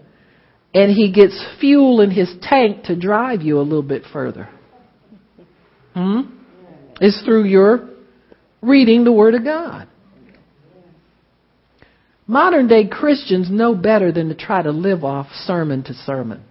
[0.74, 4.48] and he gets fuel in his tank to drive you a little bit further.
[5.94, 6.22] Hmm?
[7.00, 7.88] is through your
[8.62, 9.88] reading the Word of God.
[12.26, 16.42] Modern day Christians know better than to try to live off sermon to sermon.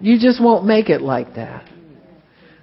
[0.00, 1.68] You just won't make it like that.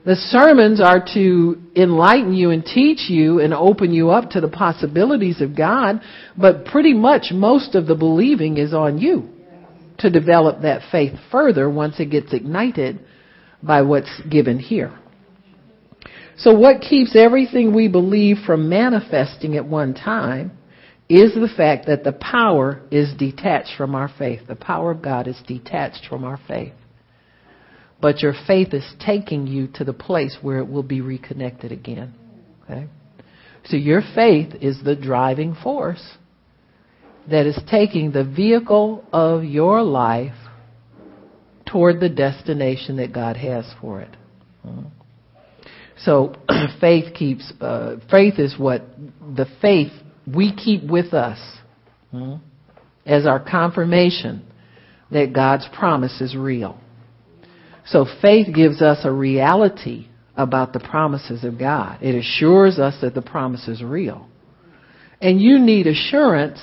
[0.06, 4.48] The sermons are to enlighten you and teach you and open you up to the
[4.48, 6.02] possibilities of God,
[6.38, 9.30] but pretty much most of the believing is on you
[10.00, 13.00] to develop that faith further once it gets ignited
[13.62, 14.98] by what's given here.
[16.38, 20.58] So what keeps everything we believe from manifesting at one time
[21.10, 24.42] is the fact that the power is detached from our faith.
[24.48, 26.74] The power of God is detached from our faith.
[28.02, 32.14] But your faith is taking you to the place where it will be reconnected again.
[32.64, 32.88] Okay?
[33.66, 36.18] So your faith is the driving force
[37.30, 40.34] that is taking the vehicle of your life
[41.66, 44.16] toward the destination that God has for it.
[46.04, 46.34] So
[46.82, 48.84] faith keeps, uh, faith is what
[49.36, 49.92] the faith
[50.26, 51.40] we keep with us
[53.06, 54.46] as our confirmation
[55.12, 56.80] that God's promise is real.
[57.92, 62.00] So faith gives us a reality about the promises of God.
[62.02, 64.28] It assures us that the promise is real.
[65.22, 66.60] And you need assurance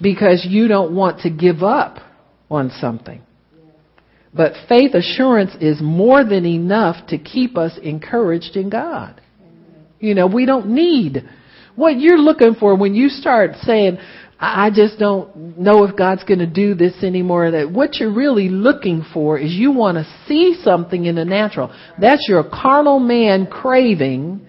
[0.00, 1.98] because you don't want to give up
[2.50, 3.20] on something.
[4.32, 9.20] But faith assurance is more than enough to keep us encouraged in God.
[9.98, 11.28] You know, we don't need
[11.74, 13.98] what you're looking for when you start saying,
[14.42, 17.50] I just don't know if God's going to do this anymore.
[17.50, 21.70] That what you're really looking for is you want to see something in the natural.
[22.00, 24.46] That's your carnal man craving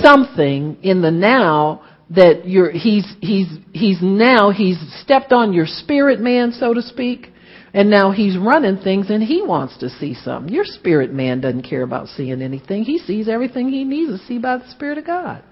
[0.00, 6.18] something in the now that you're, he's, he's, he's now, he's stepped on your spirit
[6.18, 7.28] man, so to speak.
[7.72, 10.52] And now he's running things and he wants to see something.
[10.52, 12.82] Your spirit man doesn't care about seeing anything.
[12.82, 15.42] He sees everything he needs to see by the Spirit of God.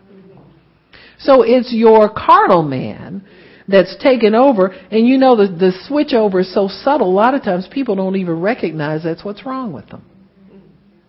[1.18, 3.24] So it's your carnal man
[3.72, 4.68] that's taken over.
[4.68, 7.96] And you know, the, the switch over is so subtle, a lot of times people
[7.96, 10.04] don't even recognize that's what's wrong with them.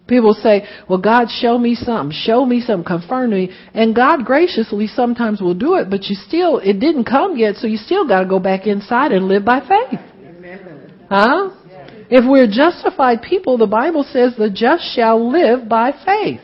[0.08, 3.52] People say, well, God, show me something, show me something, confirm to me.
[3.74, 7.68] And God graciously sometimes will do it, but you still, it didn't come yet, so
[7.68, 10.00] you still gotta go back inside and live by faith.
[11.10, 11.52] Huh?
[12.10, 16.42] If we're justified people, the Bible says the just shall live by faith.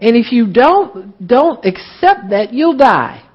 [0.00, 3.25] And if you don't, don't accept that, you'll die.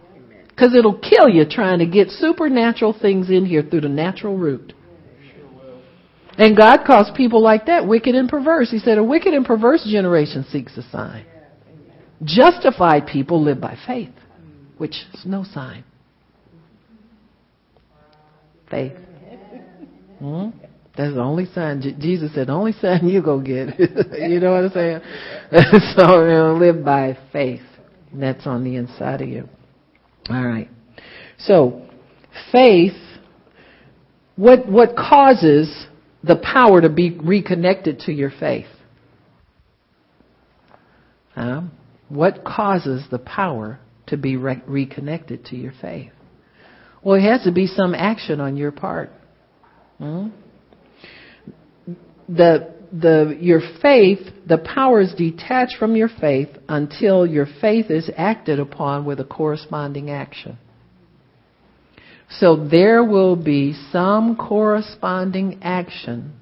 [0.52, 4.74] Because it'll kill you trying to get supernatural things in here through the natural route.
[6.38, 8.72] And God calls people like that wicked and perverse.
[8.72, 11.26] He said, a wicked and perverse generation seeks a sign.
[12.24, 14.14] Justified people live by faith,
[14.78, 15.84] which is no sign.
[18.70, 18.94] Faith.
[20.20, 20.50] Hmm?
[20.96, 21.82] That's the only sign.
[22.00, 23.80] Jesus said, the only sign you go get.
[23.80, 25.02] you know what I'm saying?
[25.96, 27.62] so you know, live by faith.
[28.14, 29.50] That's on the inside of you.
[30.30, 30.70] All right.
[31.40, 31.90] So,
[32.52, 32.94] faith,
[34.36, 35.88] what, what causes
[36.24, 38.68] the power to be reconnected to your faith?
[41.34, 41.64] Huh?
[42.10, 46.12] What causes the power to be re- reconnected to your faith?
[47.04, 49.12] Well, it has to be some action on your part.
[49.98, 50.28] Hmm?
[52.28, 58.10] The the your faith, the power is detached from your faith until your faith is
[58.18, 60.58] acted upon with a corresponding action.
[62.40, 66.34] So there will be some corresponding action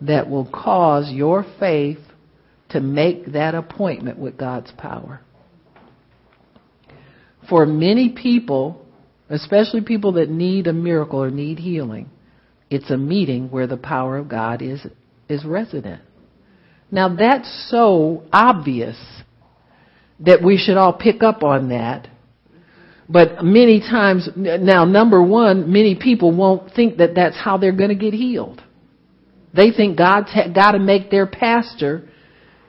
[0.00, 1.98] that will cause your faith
[2.70, 5.20] to make that appointment with God's power.
[7.48, 8.84] For many people,
[9.28, 12.10] especially people that need a miracle or need healing,
[12.70, 14.84] it's a meeting where the power of God is,
[15.28, 16.02] is resident.
[16.90, 18.96] Now that's so obvious
[20.20, 22.08] that we should all pick up on that.
[23.08, 27.90] But many times, now number one, many people won't think that that's how they're going
[27.90, 28.62] to get healed.
[29.54, 32.08] They think God's got to make their pastor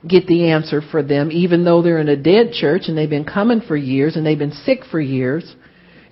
[0.06, 3.24] get the answer for them, even though they're in a dead church and they've been
[3.24, 5.56] coming for years and they've been sick for years.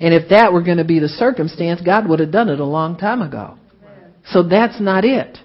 [0.00, 2.64] And if that were going to be the circumstance, God would have done it a
[2.64, 3.56] long time ago.
[4.32, 5.38] So that's not it.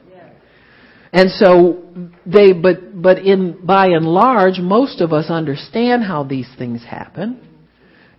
[1.13, 1.83] And so
[2.25, 7.47] they, but, but in, by and large, most of us understand how these things happen.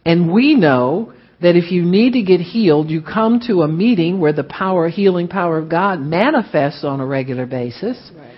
[0.05, 4.21] And we know that if you need to get healed, you come to a meeting
[4.21, 8.11] where the power, healing power of God manifests on a regular basis.
[8.15, 8.29] Right.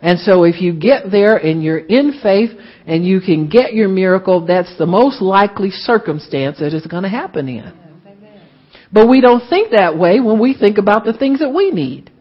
[0.00, 2.50] And so if you get there and you're in faith
[2.86, 7.08] and you can get your miracle, that's the most likely circumstance that is going to
[7.08, 7.83] happen in.
[8.94, 12.12] But we don't think that way when we think about the things that we need.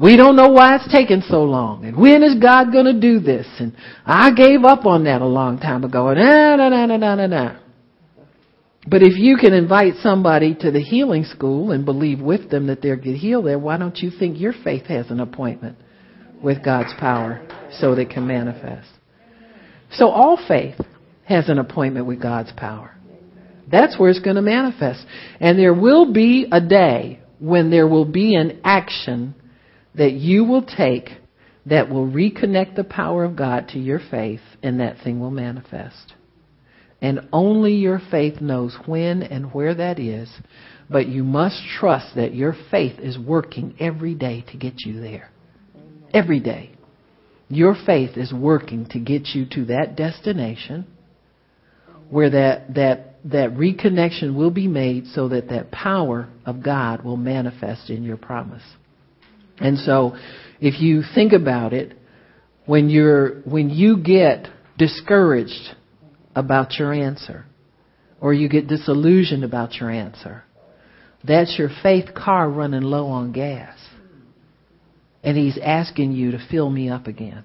[0.00, 1.84] We don't know why it's taking so long.
[1.84, 3.46] And when is God going to do this?
[3.58, 6.08] And I gave up on that a long time ago.
[6.08, 7.56] And nah, nah, nah, nah, nah, nah.
[8.88, 12.80] But if you can invite somebody to the healing school and believe with them that
[12.80, 15.76] they'll get healed there, why don't you think your faith has an appointment
[16.42, 17.46] with God's power
[17.78, 18.88] so that it can manifest?
[19.92, 20.76] So all faith
[21.24, 22.93] has an appointment with God's power.
[23.70, 25.04] That's where it's going to manifest.
[25.40, 29.34] And there will be a day when there will be an action
[29.94, 31.10] that you will take
[31.66, 36.12] that will reconnect the power of God to your faith and that thing will manifest.
[37.00, 40.30] And only your faith knows when and where that is.
[40.88, 45.30] But you must trust that your faith is working every day to get you there.
[46.12, 46.72] Every day.
[47.48, 50.86] Your faith is working to get you to that destination
[52.10, 57.16] where that, that, that reconnection will be made so that that power of God will
[57.16, 58.62] manifest in your promise.
[59.58, 60.16] And so,
[60.60, 61.96] if you think about it,
[62.66, 65.74] when you're, when you get discouraged
[66.34, 67.46] about your answer,
[68.20, 70.44] or you get disillusioned about your answer,
[71.22, 73.78] that's your faith car running low on gas.
[75.22, 77.44] And he's asking you to fill me up again.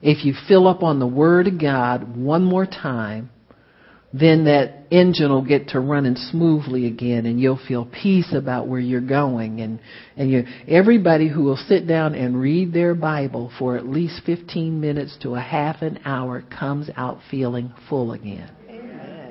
[0.00, 3.30] If you fill up on the Word of God one more time,
[4.12, 8.80] then that engine will get to running smoothly again and you'll feel peace about where
[8.80, 9.78] you're going and
[10.16, 14.80] and you everybody who will sit down and read their bible for at least 15
[14.80, 18.50] minutes to a half an hour comes out feeling full again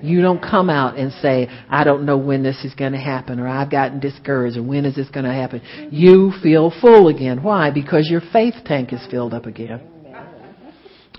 [0.02, 3.40] you don't come out and say, I don't know when this is going to happen,
[3.40, 5.62] or I've gotten discouraged, or when is this going to happen.
[5.92, 7.44] You feel full again.
[7.44, 7.72] Why?
[7.72, 9.82] Because your faith tank is filled up again.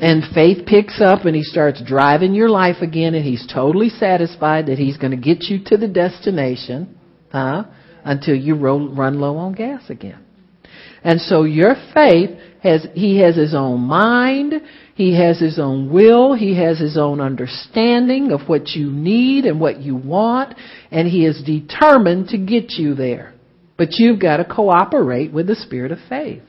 [0.00, 4.66] And faith picks up and he starts driving your life again and he's totally satisfied
[4.66, 6.98] that he's going to get you to the destination,
[7.30, 7.64] huh?
[8.02, 10.24] Until you roll, run low on gas again.
[11.04, 12.30] And so your faith
[12.62, 14.54] has, he has his own mind,
[14.94, 19.60] he has his own will, he has his own understanding of what you need and
[19.60, 20.54] what you want,
[20.90, 23.34] and he is determined to get you there.
[23.76, 26.42] But you've got to cooperate with the spirit of faith.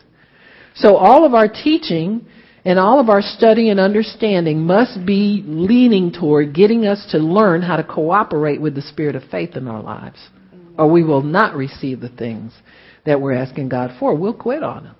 [0.76, 2.26] So all of our teaching
[2.64, 7.62] and all of our study and understanding must be leaning toward getting us to learn
[7.62, 10.20] how to cooperate with the spirit of faith in our lives.
[10.78, 12.53] Or we will not receive the things
[13.05, 14.16] that we're asking God for.
[14.16, 14.95] We'll quit on them.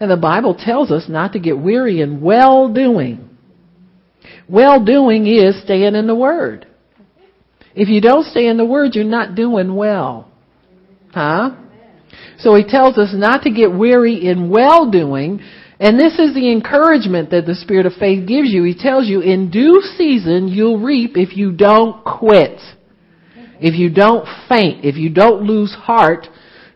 [0.00, 3.30] And the Bible tells us not to get weary in well doing.
[4.48, 6.66] Well doing is staying in the Word.
[7.74, 10.30] If you don't stay in the Word, you're not doing well.
[11.12, 11.56] Huh?
[12.38, 15.40] So he tells us not to get weary in well doing,
[15.78, 18.62] and this is the encouragement that the Spirit of faith gives you.
[18.64, 22.60] He tells you, in due season, you'll reap if you don't quit.
[23.60, 26.28] If you don't faint, if you don't lose heart,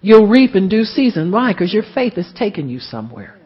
[0.02, 1.30] you'll reap in due season.
[1.32, 1.52] Why?
[1.52, 3.38] Because your faith is taking you somewhere.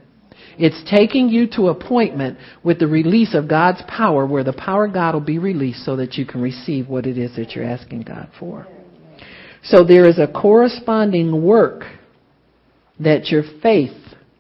[0.57, 4.92] It's taking you to appointment with the release of God's power where the power of
[4.92, 8.02] God will be released so that you can receive what it is that you're asking
[8.02, 8.66] God for.
[9.64, 11.84] So there is a corresponding work
[13.00, 13.92] that your faith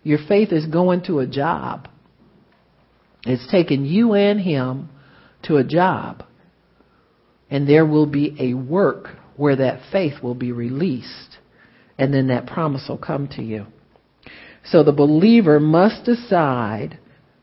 [0.04, 1.88] your faith is going to a job.
[3.26, 4.90] It's taking you and him
[5.44, 6.22] to a job.
[7.50, 11.38] And there will be a work where that faith will be released.
[11.98, 13.66] And then that promise will come to you.
[14.66, 16.98] So the believer must decide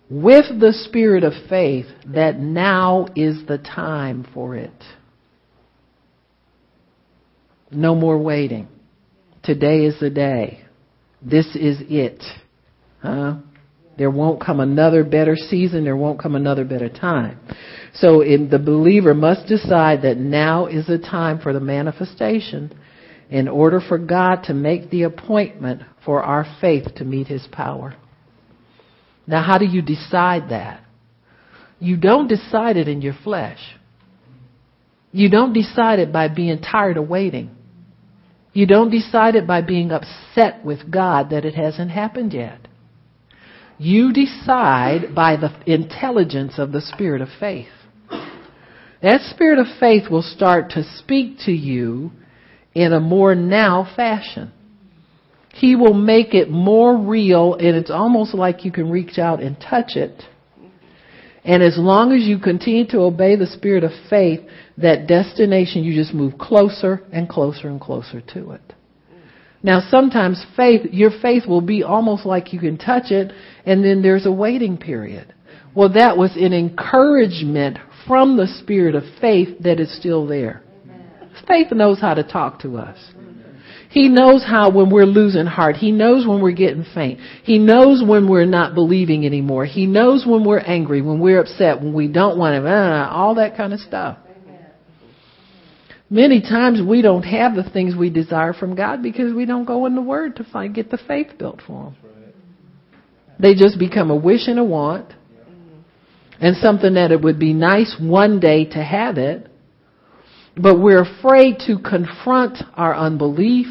[0.10, 4.84] with the spirit of faith that now is the time for it.
[7.72, 8.68] No more waiting.
[9.44, 10.66] Today is the day.
[11.22, 12.22] This is it.
[13.02, 13.38] Huh?
[13.98, 15.84] There won't come another better season.
[15.84, 17.40] There won't come another better time.
[17.94, 22.74] So the believer must decide that now is the time for the manifestation
[23.30, 27.96] in order for God to make the appointment for our faith to meet His power.
[29.28, 30.84] Now how do you decide that?
[31.80, 33.60] You don't decide it in your flesh.
[35.12, 37.56] You don't decide it by being tired of waiting.
[38.54, 42.61] You don't decide it by being upset with God that it hasn't happened yet.
[43.82, 47.72] You decide by the intelligence of the spirit of faith.
[49.02, 52.12] That spirit of faith will start to speak to you
[52.76, 54.52] in a more now fashion.
[55.56, 59.60] He will make it more real and it's almost like you can reach out and
[59.60, 60.26] touch it.
[61.44, 64.42] And as long as you continue to obey the spirit of faith,
[64.78, 68.76] that destination, you just move closer and closer and closer to it.
[69.64, 73.32] Now sometimes faith, your faith will be almost like you can touch it
[73.66, 75.34] and then there's a waiting period.
[75.76, 80.64] Well, that was an encouragement from the spirit of faith that is still there.
[81.48, 82.98] Faith knows how to talk to us.
[83.90, 85.76] He knows how when we're losing heart.
[85.76, 87.20] He knows when we're getting faint.
[87.44, 89.66] He knows when we're not believing anymore.
[89.66, 93.36] He knows when we're angry, when we're upset, when we don't want to, uh, all
[93.36, 94.18] that kind of stuff.
[96.12, 99.86] Many times we don't have the things we desire from God because we don't go
[99.86, 101.96] in the Word to find get the faith built for them.
[103.40, 105.14] They just become a wish and a want,
[106.42, 109.48] and something that it would be nice one day to have it,
[110.58, 113.68] but we're afraid to confront our unbelief.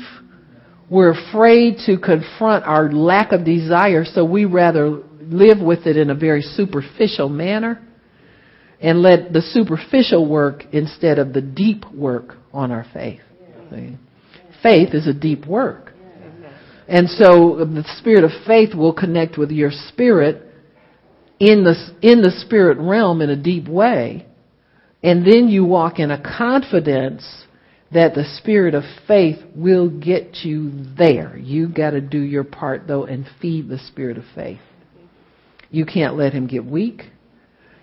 [0.88, 6.08] We're afraid to confront our lack of desire, so we rather live with it in
[6.08, 7.86] a very superficial manner
[8.80, 13.20] and let the superficial work instead of the deep work on our faith.
[13.70, 13.96] See?
[14.62, 15.92] Faith is a deep work.
[16.88, 20.42] And so uh, the spirit of faith will connect with your spirit
[21.38, 24.26] in the, in the spirit realm in a deep way.
[25.02, 27.24] And then you walk in a confidence
[27.92, 31.36] that the spirit of faith will get you there.
[31.36, 34.60] You gotta do your part though and feed the spirit of faith.
[35.70, 37.02] You can't let him get weak.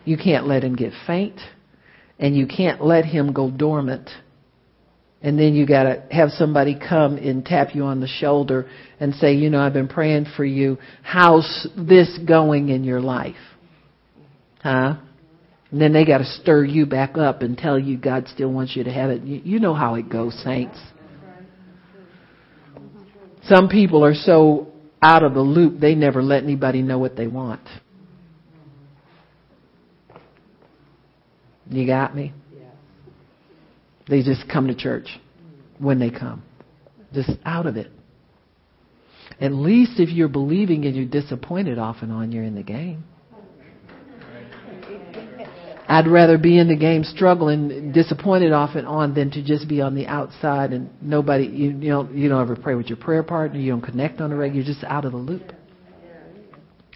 [0.07, 1.39] You can't let him get faint.
[2.19, 4.09] And you can't let him go dormant.
[5.21, 9.33] And then you gotta have somebody come and tap you on the shoulder and say,
[9.33, 10.77] you know, I've been praying for you.
[11.03, 13.35] How's this going in your life?
[14.61, 14.95] Huh?
[15.71, 18.75] And then they got to stir you back up and tell you God still wants
[18.75, 19.23] you to have it.
[19.23, 20.79] You know how it goes, saints.
[23.43, 24.67] Some people are so
[25.01, 27.61] out of the loop, they never let anybody know what they want.
[31.69, 32.33] You got me?
[34.09, 35.07] They just come to church
[35.79, 36.43] when they come.
[37.13, 37.91] Just out of it.
[39.39, 43.03] At least if you're believing and you're disappointed off and on, you're in the game.
[45.89, 49.79] I'd rather be in the game struggling, disappointed off and on than to just be
[49.79, 53.23] on the outside and nobody, you, you don't, you don't ever pray with your prayer
[53.23, 55.53] partner, you don't connect on a regular, you're just out of the loop.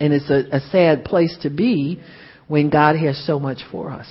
[0.02, 2.02] And it's a, a sad place to be
[2.48, 4.08] when God has so much for us.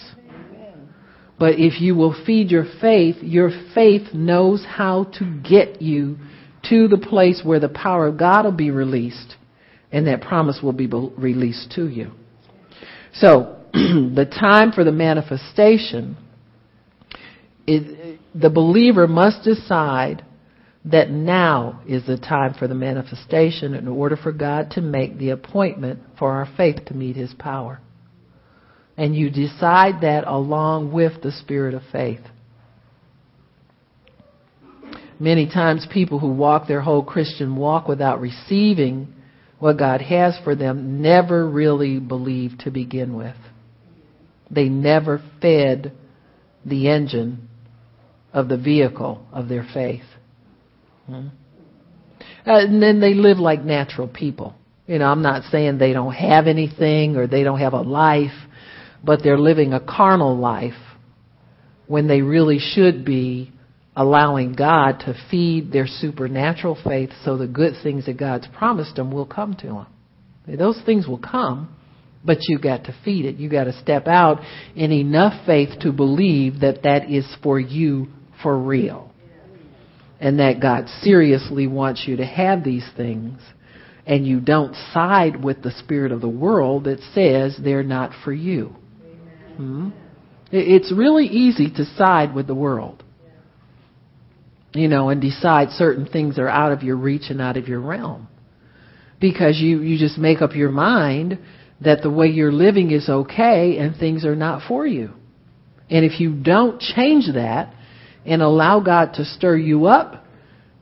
[1.41, 6.19] But if you will feed your faith, your faith knows how to get you
[6.69, 9.37] to the place where the power of God will be released
[9.91, 12.11] and that promise will be released to you.
[13.15, 16.19] So, the time for the manifestation,
[17.67, 20.23] it, the believer must decide
[20.85, 25.31] that now is the time for the manifestation in order for God to make the
[25.31, 27.81] appointment for our faith to meet His power.
[29.01, 32.21] And you decide that along with the spirit of faith.
[35.19, 39.15] Many times people who walk their whole Christian walk without receiving
[39.59, 43.37] what God has for them never really believe to begin with.
[44.51, 45.93] They never fed
[46.67, 47.49] the engine
[48.35, 50.05] of the vehicle of their faith.
[51.07, 51.29] Hmm?
[52.47, 54.55] Uh, and then they live like natural people.
[54.87, 58.37] You know, I'm not saying they don't have anything or they don't have a life,
[59.03, 60.75] but they're living a carnal life
[61.87, 63.53] when they really should be
[63.97, 69.11] allowing God to feed their supernatural faith so the good things that God's promised them
[69.11, 69.87] will come to them.
[70.59, 71.75] Those things will come,
[72.25, 73.37] but you got to feed it.
[73.37, 74.41] You got to step out
[74.75, 78.09] in enough faith to believe that that is for you
[78.43, 79.13] for real.
[80.21, 83.41] And that God seriously wants you to have these things
[84.07, 88.33] and you don't side with the spirit of the world that says they're not for
[88.33, 88.75] you.
[89.61, 89.91] Hmm?
[90.51, 93.05] It's really easy to side with the world.
[94.73, 97.81] You know, and decide certain things are out of your reach and out of your
[97.81, 98.29] realm.
[99.21, 101.39] Because you, you just make up your mind
[101.83, 105.11] that the way you're living is okay and things are not for you.
[105.91, 107.75] And if you don't change that
[108.25, 110.25] and allow God to stir you up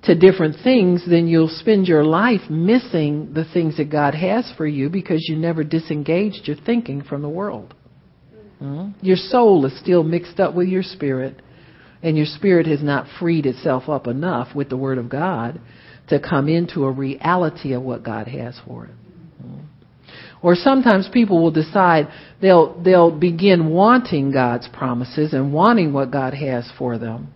[0.05, 4.67] to different things, then you'll spend your life missing the things that God has for
[4.67, 7.75] you because you never disengaged your thinking from the world.
[8.63, 9.05] Mm-hmm.
[9.05, 11.41] Your soul is still mixed up with your spirit,
[12.03, 15.61] and your spirit has not freed itself up enough with the Word of God
[16.09, 18.93] to come into a reality of what God has for it.
[20.43, 22.09] Or sometimes people will decide
[22.41, 27.33] they'll, they'll begin wanting God's promises and wanting what God has for them.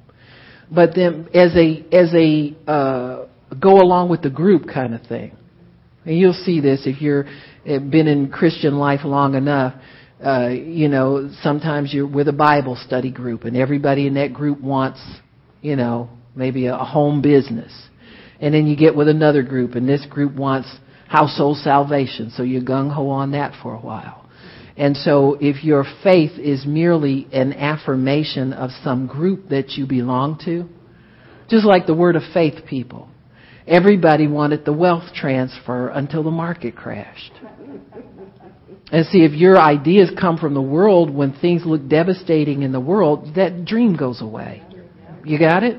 [0.70, 3.26] But then as a, as a, uh,
[3.58, 5.36] go along with the group kind of thing.
[6.04, 7.26] And you'll see this if you're
[7.66, 9.74] eh, been in Christian life long enough.
[10.22, 14.60] Uh, you know, sometimes you're with a Bible study group and everybody in that group
[14.60, 15.02] wants,
[15.60, 17.72] you know, maybe a home business.
[18.40, 20.68] And then you get with another group and this group wants
[21.08, 22.30] household salvation.
[22.36, 24.28] So you're gung ho on that for a while.
[24.76, 30.38] And so if your faith is merely an affirmation of some group that you belong
[30.44, 30.68] to,
[31.48, 33.08] just like the word of faith people,
[33.66, 37.32] everybody wanted the wealth transfer until the market crashed.
[38.90, 42.80] And see, if your ideas come from the world when things look devastating in the
[42.80, 44.62] world, that dream goes away.
[45.24, 45.78] You got it?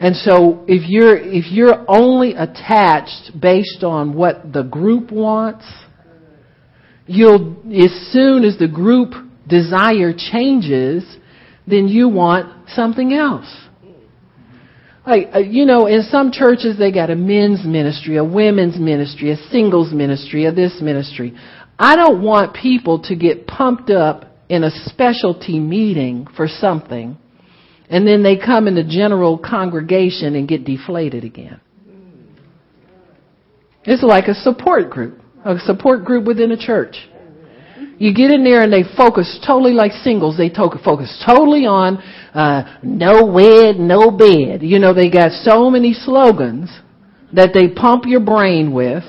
[0.00, 5.64] And so if you're, if you're only attached based on what the group wants,
[7.06, 9.12] you'll, as soon as the group
[9.46, 11.04] desire changes,
[11.66, 13.54] then you want something else.
[15.06, 19.32] Like, uh, you know, in some churches they got a men's ministry, a women's ministry,
[19.32, 21.34] a singles ministry, a this ministry.
[21.82, 27.16] I don't want people to get pumped up in a specialty meeting for something,
[27.88, 31.58] and then they come in the general congregation and get deflated again.
[33.84, 36.96] It's like a support group, a support group within a church.
[37.96, 40.36] You get in there and they focus totally like singles.
[40.36, 41.96] They focus totally on
[42.34, 44.62] uh, no wed, no bed.
[44.62, 46.70] You know, they got so many slogans
[47.32, 49.04] that they pump your brain with.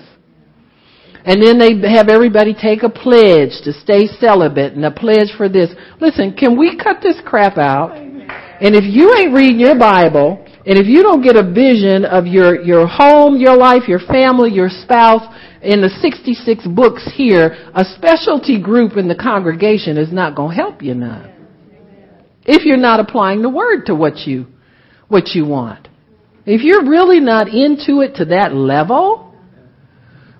[1.24, 5.48] And then they have everybody take a pledge to stay celibate and a pledge for
[5.48, 5.70] this.
[6.00, 7.96] Listen, can we cut this crap out?
[7.96, 12.26] And if you ain't reading your Bible, and if you don't get a vision of
[12.26, 15.24] your, your home, your life, your family, your spouse,
[15.62, 20.56] in the 66 books here, a specialty group in the congregation is not going to
[20.56, 21.32] help you none.
[22.46, 24.48] If you're not applying the word to what you,
[25.08, 25.88] what you want.
[26.46, 29.31] If you're really not into it to that level,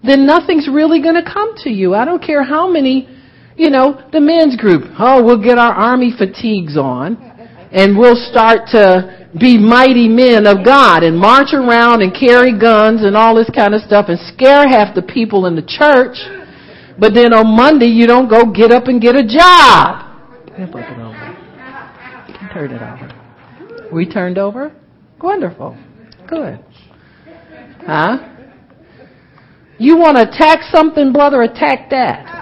[0.04, 1.94] then nothing's really going to come to you.
[1.94, 3.08] I don't care how many,
[3.56, 4.84] you know, the men's group.
[4.98, 7.18] Oh, we'll get our army fatigues on
[7.72, 13.04] and we'll start to be mighty men of God and march around and carry guns
[13.04, 16.18] and all this kind of stuff and scare half the people in the church.
[17.00, 20.08] But then on Monday you don't go get up and get a job.
[20.56, 20.72] Flip.
[22.54, 23.90] Turn it over.
[23.94, 24.76] We turned over?
[25.22, 25.78] Wonderful.
[26.28, 26.60] Good.
[27.86, 28.31] Huh?
[29.82, 31.42] You want to attack something, brother?
[31.42, 32.42] Attack that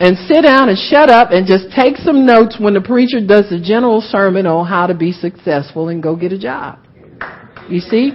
[0.00, 3.48] and sit down and shut up and just take some notes when the preacher does
[3.48, 6.78] the general sermon on how to be successful and go get a job.
[7.68, 8.12] You see?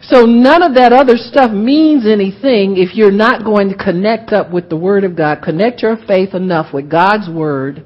[0.00, 4.50] So none of that other stuff means anything if you're not going to connect up
[4.50, 5.42] with the Word of God.
[5.44, 7.84] Connect your faith enough with God's Word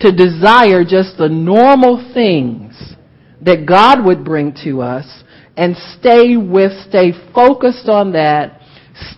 [0.00, 2.94] to desire just the normal things
[3.40, 5.24] that God would bring to us
[5.58, 8.60] and stay with, stay focused on that,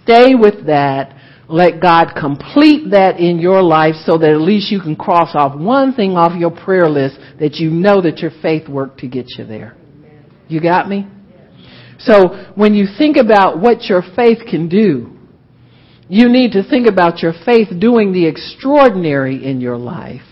[0.02, 1.14] stay with that,
[1.48, 5.54] let God complete that in your life so that at least you can cross off
[5.54, 9.26] one thing off your prayer list that you know that your faith worked to get
[9.36, 9.76] you there.
[10.48, 11.06] You got me?
[11.98, 15.18] So when you think about what your faith can do,
[16.08, 20.22] you need to think about your faith doing the extraordinary in your life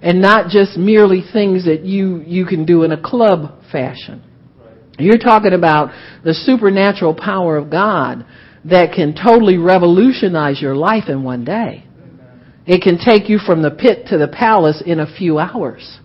[0.00, 4.22] and not just merely things that you, you can do in a club fashion.
[4.98, 5.90] You're talking about
[6.24, 8.24] the supernatural power of God
[8.64, 11.84] that can totally revolutionize your life in one day.
[12.66, 15.98] It can take you from the pit to the palace in a few hours.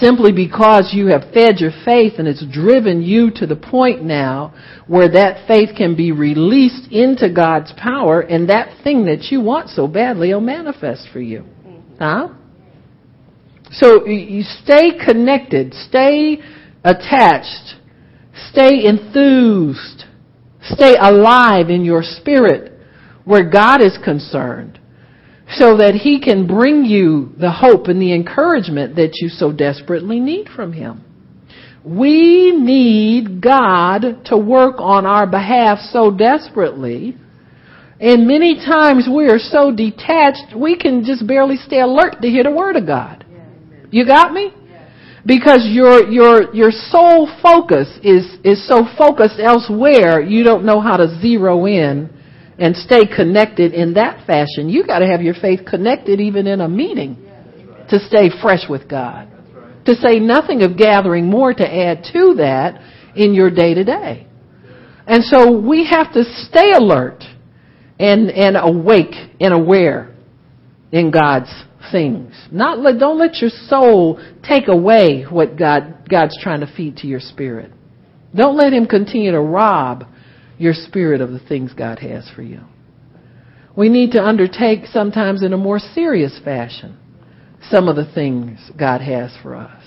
[0.00, 4.54] Simply because you have fed your faith and it's driven you to the point now
[4.86, 9.68] where that faith can be released into God's power and that thing that you want
[9.68, 11.44] so badly will manifest for you.
[11.98, 12.30] Huh?
[13.72, 16.38] So you stay connected, stay
[16.82, 17.74] attached,
[18.50, 20.04] stay enthused,
[20.70, 22.72] Stay alive in your spirit
[23.24, 24.78] where God is concerned
[25.50, 30.20] so that He can bring you the hope and the encouragement that you so desperately
[30.20, 31.04] need from Him.
[31.84, 37.14] We need God to work on our behalf so desperately.
[38.00, 42.42] And many times we are so detached, we can just barely stay alert to hear
[42.42, 43.26] the Word of God.
[43.90, 44.50] You got me?
[45.26, 50.96] Because your your your sole focus is is so focused elsewhere you don't know how
[50.96, 52.10] to zero in
[52.58, 54.68] and stay connected in that fashion.
[54.68, 57.16] You got to have your faith connected even in a meeting
[57.90, 59.28] to stay fresh with god.
[59.86, 62.80] To say nothing of gathering more to add to that
[63.16, 64.26] in your day to day
[65.06, 67.22] and so we have to stay alert
[67.98, 70.14] and and awake and aware
[70.92, 71.50] in god's
[71.90, 72.34] things.
[72.50, 77.06] Not let, don't let your soul take away what God, God's trying to feed to
[77.06, 77.72] your spirit.
[78.34, 80.04] Don't let him continue to rob
[80.58, 82.60] your spirit of the things God has for you.
[83.76, 86.96] We need to undertake sometimes in a more serious fashion
[87.70, 89.82] some of the things God has for us.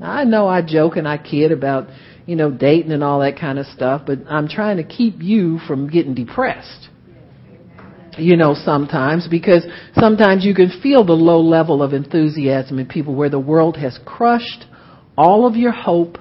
[0.00, 1.88] Now, I know I joke and I kid about,
[2.26, 5.58] you know, dating and all that kind of stuff, but I'm trying to keep you
[5.66, 6.88] from getting depressed
[8.18, 13.14] you know, sometimes because sometimes you can feel the low level of enthusiasm in people
[13.14, 14.66] where the world has crushed
[15.16, 16.18] all of your hope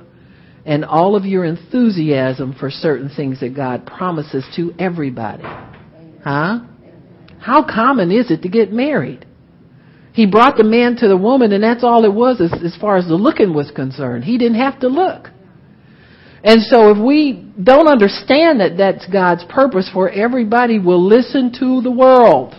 [0.66, 5.44] and all of your enthusiasm for certain things that God promises to everybody.
[6.24, 6.60] Huh?
[7.40, 9.26] How common is it to get married?
[10.14, 12.98] He brought the man to the woman and that's all it was as, as far
[12.98, 14.24] as the looking was concerned.
[14.24, 15.30] He didn't have to look.
[16.44, 21.82] And so if we don't understand that that's God's purpose for everybody will listen to
[21.82, 22.54] the world.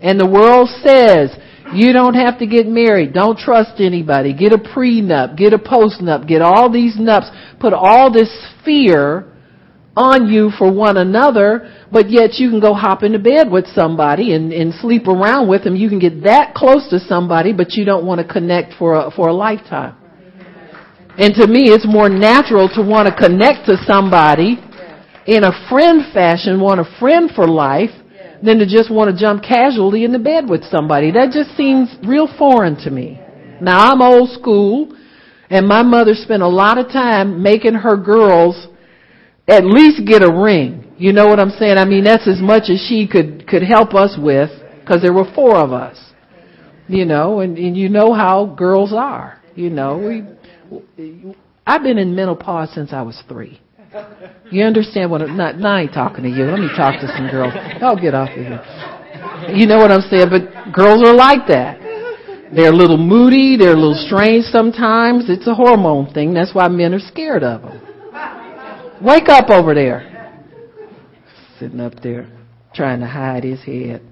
[0.00, 1.36] And the world says,
[1.74, 3.14] you don't have to get married.
[3.14, 4.34] Don't trust anybody.
[4.34, 5.36] Get a prenup.
[5.36, 6.28] Get a postnup.
[6.28, 7.58] Get all these nups.
[7.60, 8.30] Put all this
[8.64, 9.32] fear
[9.96, 14.34] on you for one another, but yet you can go hop into bed with somebody
[14.34, 15.76] and, and sleep around with them.
[15.76, 19.10] You can get that close to somebody, but you don't want to connect for a,
[19.10, 19.96] for a lifetime.
[21.18, 24.58] And to me, it's more natural to want to connect to somebody
[25.26, 27.90] in a friend fashion, want a friend for life,
[28.42, 31.12] than to just want to jump casually into bed with somebody.
[31.12, 33.20] That just seems real foreign to me.
[33.60, 34.96] Now I'm old school,
[35.48, 38.66] and my mother spent a lot of time making her girls
[39.46, 40.92] at least get a ring.
[40.98, 41.78] You know what I'm saying?
[41.78, 44.50] I mean, that's as much as she could could help us with,
[44.80, 45.98] because there were four of us.
[46.88, 49.40] You know, and, and you know how girls are.
[49.54, 50.24] You know, we
[51.66, 53.60] I've been in menopause since I was three.
[54.50, 56.44] You understand what I'm not, now I ain't talking to you.
[56.44, 57.52] Let me talk to some girls.
[57.82, 59.54] I'll get off of here.
[59.54, 60.28] You know what I'm saying?
[60.30, 61.78] But girls are like that.
[62.54, 65.30] They're a little moody, they're a little strange sometimes.
[65.30, 66.34] It's a hormone thing.
[66.34, 67.80] That's why men are scared of them.
[69.02, 70.08] Wake up over there.
[71.58, 72.28] Sitting up there
[72.74, 74.02] trying to hide his head.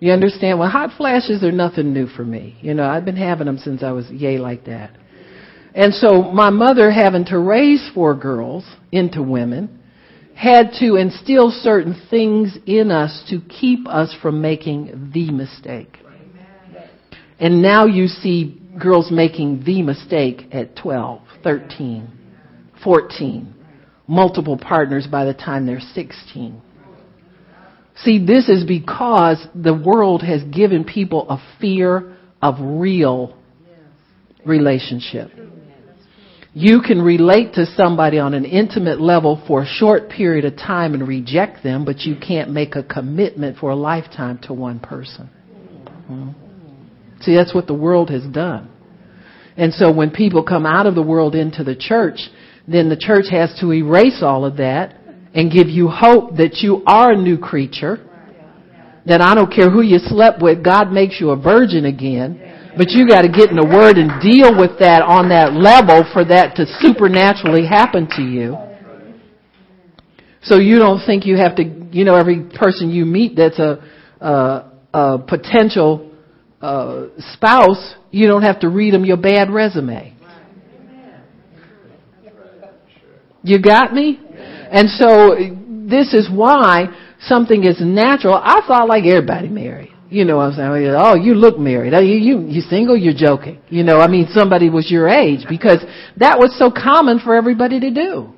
[0.00, 0.58] You understand?
[0.58, 2.56] Well, hot flashes are nothing new for me.
[2.60, 4.90] You know, I've been having them since I was yay like that.
[5.78, 9.78] And so my mother having to raise four girls into women
[10.34, 15.98] had to instill certain things in us to keep us from making the mistake.
[17.38, 22.08] And now you see girls making the mistake at 12, 13,
[22.82, 23.54] 14,
[24.08, 26.60] multiple partners by the time they're 16.
[27.98, 33.38] See, this is because the world has given people a fear of real
[34.44, 35.30] relationship.
[36.54, 40.94] You can relate to somebody on an intimate level for a short period of time
[40.94, 45.26] and reject them, but you can't make a commitment for a lifetime to one person.
[46.06, 46.30] Hmm?
[47.20, 48.70] See, that's what the world has done.
[49.56, 52.20] And so when people come out of the world into the church,
[52.66, 54.94] then the church has to erase all of that
[55.34, 58.04] and give you hope that you are a new creature.
[59.06, 62.57] That I don't care who you slept with, God makes you a virgin again.
[62.78, 66.08] But you got to get in the Word and deal with that on that level
[66.12, 68.56] for that to supernaturally happen to you.
[70.42, 73.82] So you don't think you have to, you know, every person you meet that's a,
[74.20, 76.12] a, a potential
[76.60, 80.14] uh, spouse, you don't have to read them your bad resume.
[83.42, 84.20] You got me?
[84.70, 85.34] And so
[85.90, 88.34] this is why something is natural.
[88.34, 89.97] I thought like everybody married.
[90.10, 90.94] You know what I'm saying?
[90.96, 91.92] Oh, you look married.
[91.92, 92.96] Oh, you, you, you single?
[92.96, 93.60] You're joking.
[93.68, 95.84] You know, I mean, somebody was your age because
[96.16, 98.32] that was so common for everybody to do.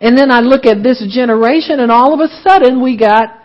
[0.00, 3.42] And then I look at this generation and all of a sudden we got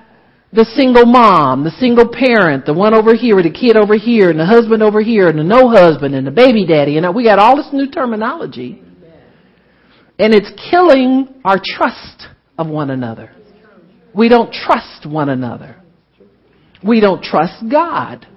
[0.53, 4.39] the single mom, the single parent, the one over here, the kid over here, and
[4.39, 6.97] the husband over here, and the no husband, and the baby daddy.
[6.97, 8.83] And we got all this new terminology.
[10.19, 12.27] And it's killing our trust
[12.57, 13.33] of one another.
[14.13, 15.80] We don't trust one another.
[16.83, 18.27] We don't trust God.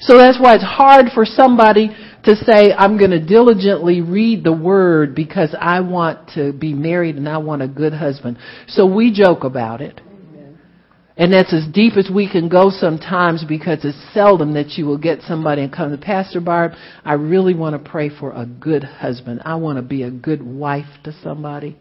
[0.00, 1.90] So that's why it's hard for somebody
[2.24, 7.16] to say, I'm going to diligently read the word because I want to be married
[7.16, 8.38] and I want a good husband.
[8.68, 10.00] So we joke about it.
[11.16, 14.98] And that's as deep as we can go sometimes because it's seldom that you will
[14.98, 16.72] get somebody and come to Pastor Barb,
[17.04, 19.42] I really want to pray for a good husband.
[19.44, 21.76] I want to be a good wife to somebody.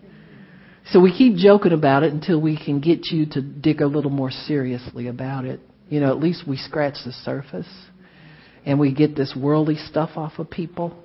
[0.91, 4.11] So we keep joking about it until we can get you to dig a little
[4.11, 5.59] more seriously about it.
[5.89, 7.67] You know, at least we scratch the surface
[8.65, 10.97] and we get this worldly stuff off of people.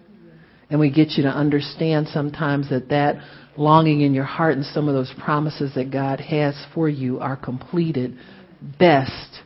[0.70, 3.16] And we get you to understand sometimes that that
[3.56, 7.36] longing in your heart and some of those promises that God has for you are
[7.36, 8.16] completed
[8.78, 9.42] best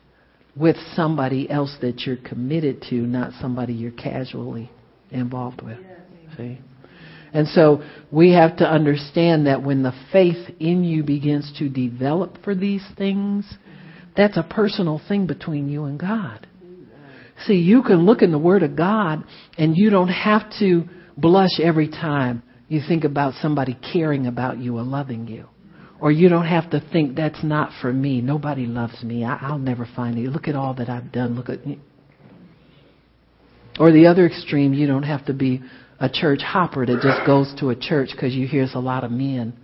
[0.54, 4.70] with somebody else that you're committed to, not somebody you're casually
[5.10, 5.78] involved with.
[6.36, 6.58] See?
[7.32, 12.42] And so we have to understand that when the faith in you begins to develop
[12.44, 13.44] for these things,
[14.16, 16.46] that's a personal thing between you and God.
[17.44, 19.24] See, you can look in the Word of God
[19.58, 20.84] and you don't have to
[21.16, 25.46] blush every time you think about somebody caring about you or loving you.
[26.00, 28.20] Or you don't have to think that's not for me.
[28.20, 29.24] Nobody loves me.
[29.24, 30.28] I, will never find it.
[30.28, 31.36] Look at all that I've done.
[31.36, 31.66] Look at.
[31.66, 31.78] Me.
[33.78, 35.62] Or the other extreme, you don't have to be
[35.98, 39.10] a church hopper that just goes to a church because you hear a lot of
[39.10, 39.54] men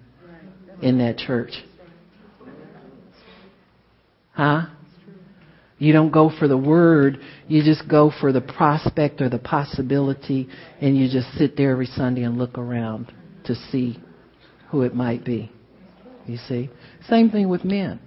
[0.81, 1.53] in that church.
[4.33, 4.67] Huh?
[5.79, 7.19] You don't go for the word,
[7.49, 10.49] you just go for the prospect or the possibility,
[10.81, 13.13] and you just sit there every Sunday and look around
[13.45, 13.99] to see
[14.71, 15.51] who it might be.
[16.27, 16.71] You see?
[17.09, 18.01] Same thing with men.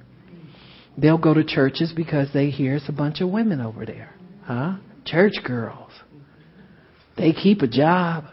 [0.97, 4.15] They'll go to churches because they hear it's a bunch of women over there.
[4.45, 4.77] Huh?
[5.03, 5.91] Church girls.
[7.17, 8.25] They keep a job.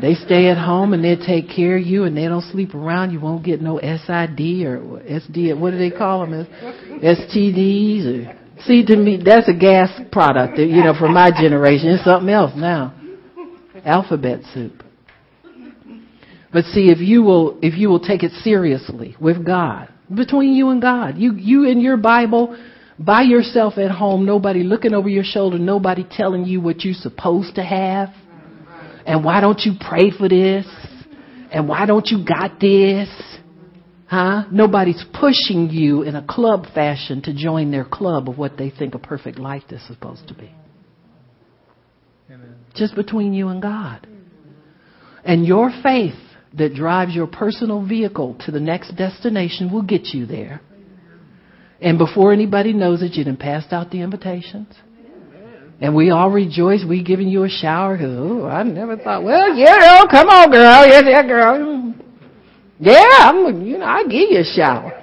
[0.00, 3.12] They stay at home and they take care of you and they don't sleep around.
[3.12, 5.58] You won't get no SID or SD.
[5.58, 6.46] What do they call them?
[7.02, 8.06] STDs.
[8.06, 10.58] Or, see, to me, that's a gas product.
[10.58, 12.94] You know, for my generation, it's something else now.
[13.84, 14.82] Alphabet soup.
[16.52, 20.70] But see, if you will, if you will take it seriously with God, between you
[20.70, 22.58] and God, you, you and your Bible,
[23.00, 27.54] by yourself at home, nobody looking over your shoulder, nobody telling you what you're supposed
[27.54, 28.10] to have.
[29.06, 30.66] And why don't you pray for this?
[31.50, 33.08] And why don't you got this?
[34.06, 34.44] Huh?
[34.52, 38.94] Nobody's pushing you in a club fashion to join their club of what they think
[38.94, 40.52] a perfect life is supposed to be.
[42.30, 42.56] Amen.
[42.74, 44.06] Just between you and God.
[45.24, 46.18] And your faith
[46.54, 50.60] that drives your personal vehicle to the next destination will get you there.
[51.80, 54.68] And before anybody knows it, you done passed out the invitations.
[55.80, 56.84] And we all rejoice.
[56.86, 60.50] We giving you a shower because, oh, I never thought, well, yeah, oh, come on,
[60.50, 60.86] girl.
[60.86, 61.94] Yes, yeah, girl.
[62.78, 65.02] Yeah, I'm, you know, I give you a shower.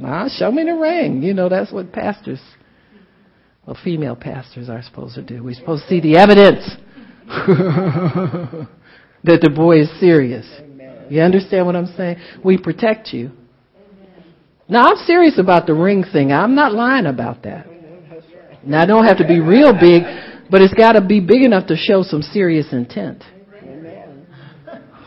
[0.00, 1.22] Now, show me the ring.
[1.22, 2.40] You know, that's what pastors,
[3.66, 5.42] well, female pastors are supposed to do.
[5.42, 6.64] We're supposed to see the evidence
[9.24, 10.46] that the boy is serious.
[11.10, 12.18] You understand what I'm saying?
[12.44, 13.30] We protect you.
[14.68, 16.30] Now, I'm serious about the ring thing.
[16.30, 17.66] I'm not lying about that.
[18.64, 20.02] Now, I don't have to be real big,
[20.50, 23.24] but it's got to be big enough to show some serious intent.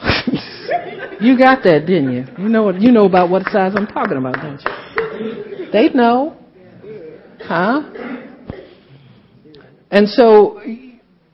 [1.22, 2.26] you got that, didn't you?
[2.40, 2.82] You know what?
[2.82, 5.70] You know about what size I'm talking about, don't you?
[5.72, 6.38] They know,
[7.40, 7.84] huh?
[9.92, 10.60] And so,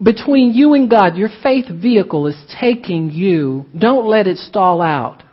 [0.04, 3.66] between you and God, your faith vehicle is taking you.
[3.78, 5.24] Don't let it stall out.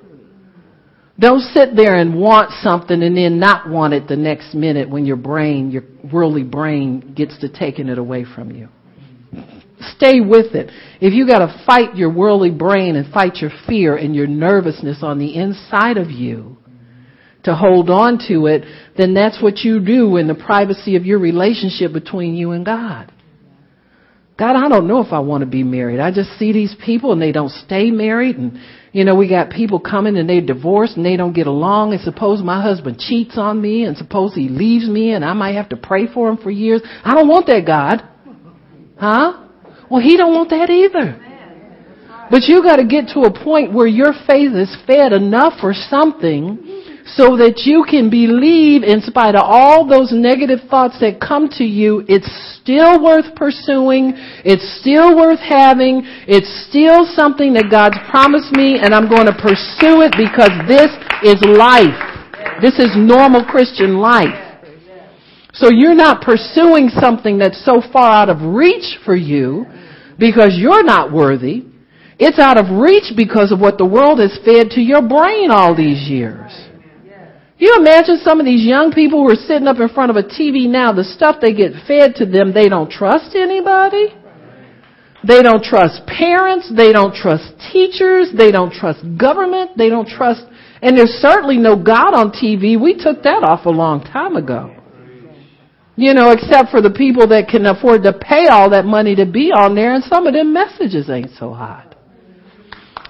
[1.19, 5.07] Don't sit there and want something and then not want it the next minute when
[5.07, 8.69] your brain, your worldly brain gets to taking it away from you.
[9.97, 10.71] Stay with it.
[11.01, 15.19] If you gotta fight your worldly brain and fight your fear and your nervousness on
[15.19, 16.57] the inside of you
[17.45, 18.65] to hold on to it,
[18.97, 23.13] then that's what you do in the privacy of your relationship between you and God.
[24.37, 26.01] God, I don't know if I want to be married.
[26.01, 28.59] I just see these people and they don't stay married and
[28.95, 32.01] you know, we got people coming and they're divorced and they don't get along and
[32.03, 35.69] suppose my husband cheats on me and suppose he leaves me and I might have
[35.71, 36.81] to pray for him for years.
[37.05, 38.09] I don't want that, God.
[38.97, 39.49] Huh?
[39.91, 41.21] Well, he don't want that either.
[42.31, 45.73] But you got to get to a point where your faith is fed enough for
[45.75, 46.74] something
[47.07, 51.65] so that you can believe in spite of all those negative thoughts that come to
[51.65, 58.57] you, it's still worth pursuing, it's still worth having, it's still something that God's promised
[58.57, 60.89] me and I'm going to pursue it because this
[61.21, 61.93] is life.
[62.65, 64.41] This is normal Christian life.
[65.53, 69.67] So you're not pursuing something that's so far out of reach for you
[70.19, 71.67] because you're not worthy.
[72.19, 75.77] It's out of reach because of what the world has fed to your brain all
[75.77, 76.51] these years.
[77.57, 80.23] You imagine some of these young people who are sitting up in front of a
[80.23, 84.15] TV now, the stuff they get fed to them, they don't trust anybody.
[85.27, 86.71] They don't trust parents.
[86.75, 88.29] They don't trust teachers.
[88.37, 89.79] They don't trust government.
[89.79, 90.45] They don't trust,
[90.83, 92.79] and there's certainly no God on TV.
[92.81, 94.77] We took that off a long time ago.
[95.97, 99.25] You know, except for the people that can afford to pay all that money to
[99.25, 101.95] be on there, and some of them messages ain't so hot.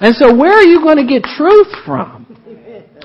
[0.01, 2.24] And so where are you going to get truth from?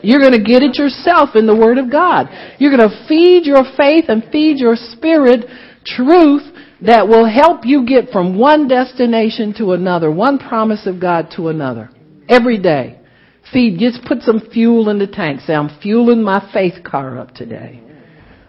[0.04, 2.28] You're going to get it yourself in the Word of God.
[2.58, 5.46] You're going to feed your faith and feed your spirit
[5.86, 6.44] truth
[6.82, 11.50] that will help you get from one destination to another, one promise of God to
[11.50, 11.90] another.
[12.28, 13.00] Every day.
[13.52, 15.42] Feed, just put some fuel in the tank.
[15.42, 17.82] Say, I'm fueling my faith car up today.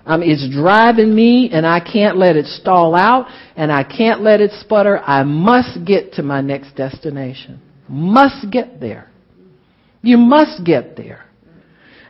[0.04, 3.26] Um, it's driving me and I can't let it stall out
[3.56, 4.98] and I can't let it sputter.
[4.98, 7.60] I must get to my next destination.
[7.88, 9.10] Must get there.
[10.02, 11.26] You must get there.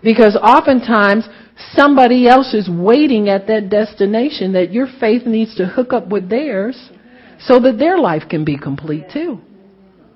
[0.03, 1.29] Because oftentimes
[1.75, 6.29] somebody else is waiting at that destination that your faith needs to hook up with
[6.29, 6.91] theirs
[7.39, 9.41] so that their life can be complete too.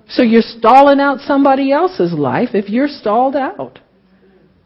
[0.07, 3.79] So you're stalling out somebody else's life if you're stalled out.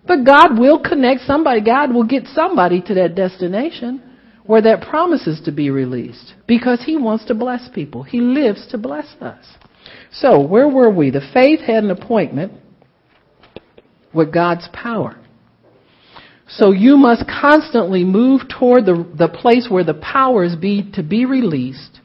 [0.05, 1.61] But God will connect somebody.
[1.61, 4.01] God will get somebody to that destination
[4.45, 8.03] where that promises to be released because He wants to bless people.
[8.03, 9.45] He lives to bless us.
[10.11, 11.11] So where were we?
[11.11, 12.53] The faith had an appointment
[14.13, 15.17] with God's power.
[16.47, 21.25] So you must constantly move toward the, the place where the powers be to be
[21.25, 21.99] released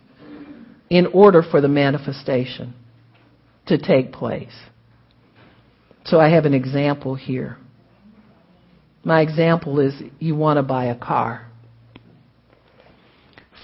[0.91, 2.75] in order for the manifestation
[3.67, 4.55] to take place.
[6.05, 7.57] So I have an example here.
[9.03, 11.51] My example is you want to buy a car.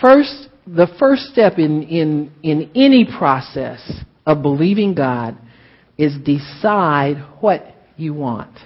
[0.00, 3.80] First, the first step in, in, in any process
[4.24, 5.36] of believing God
[5.98, 7.66] is decide what
[8.00, 8.56] you want.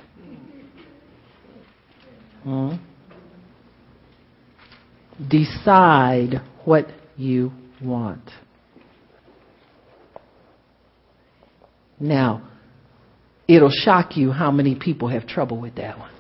[2.43, 2.75] Hmm?
[5.29, 8.31] Decide what you want.
[12.01, 12.49] Now,
[13.49, 16.11] it'll shock you how many people have trouble with that one.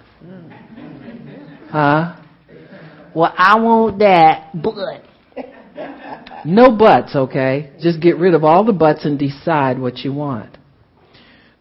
[1.70, 2.16] Huh?
[3.14, 4.74] Well, I want that, but.
[6.46, 7.72] No buts, okay?
[7.80, 10.56] Just get rid of all the buts and decide what you want.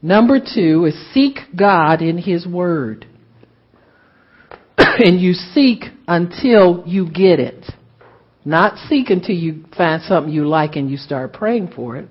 [0.03, 3.07] Number two is seek God in His Word.
[4.77, 7.65] and you seek until you get it.
[8.43, 12.09] Not seek until you find something you like and you start praying for it.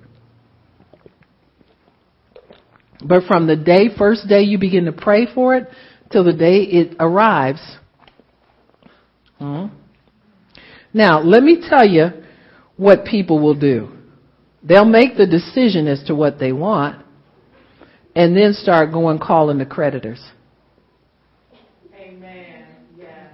[3.05, 5.67] But from the day, first day you begin to pray for it,
[6.11, 7.61] till the day it arrives.
[9.37, 9.67] Hmm?
[10.95, 12.07] Now, let me tell you
[12.75, 13.89] what people will do.
[14.63, 17.02] They'll make the decision as to what they want
[18.15, 20.21] and then start going calling the creditors.
[21.97, 22.65] Amen.
[22.97, 23.27] Yes.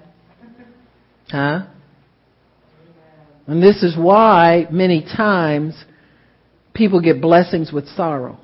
[1.31, 1.65] Huh?
[3.47, 5.73] And this is why many times
[6.73, 8.39] people get blessings with sorrow.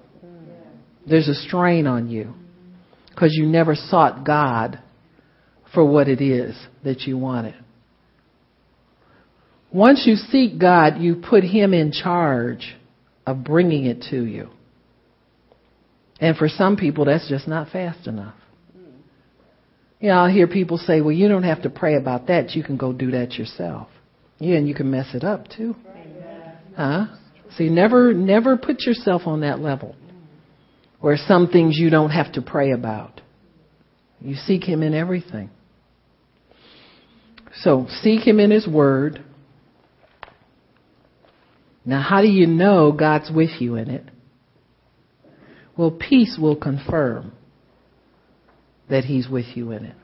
[1.08, 2.34] There's a strain on you
[3.10, 4.80] because you never sought God
[5.74, 7.54] for what it is that you wanted.
[9.72, 12.76] Once you seek God, you put Him in charge
[13.28, 14.50] of bringing it to you.
[16.20, 18.36] And for some people, that's just not fast enough.
[20.00, 22.52] You know, I'll hear people say, well, you don't have to pray about that.
[22.52, 23.88] You can go do that yourself.
[24.40, 25.76] Yeah, and you can mess it up too.
[26.76, 27.08] Huh?
[27.58, 29.96] See, never, never put yourself on that level
[31.00, 33.22] where some things you don't have to pray about.
[34.20, 35.50] You seek Him in everything.
[37.62, 39.24] So, seek Him in His Word.
[41.86, 44.04] Now, how do you know God's with you in it?
[45.78, 47.34] Well, peace will confirm
[48.90, 49.96] that He's with you in it.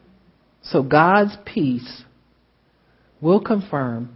[0.63, 2.03] So, God's peace
[3.22, 4.13] will confirm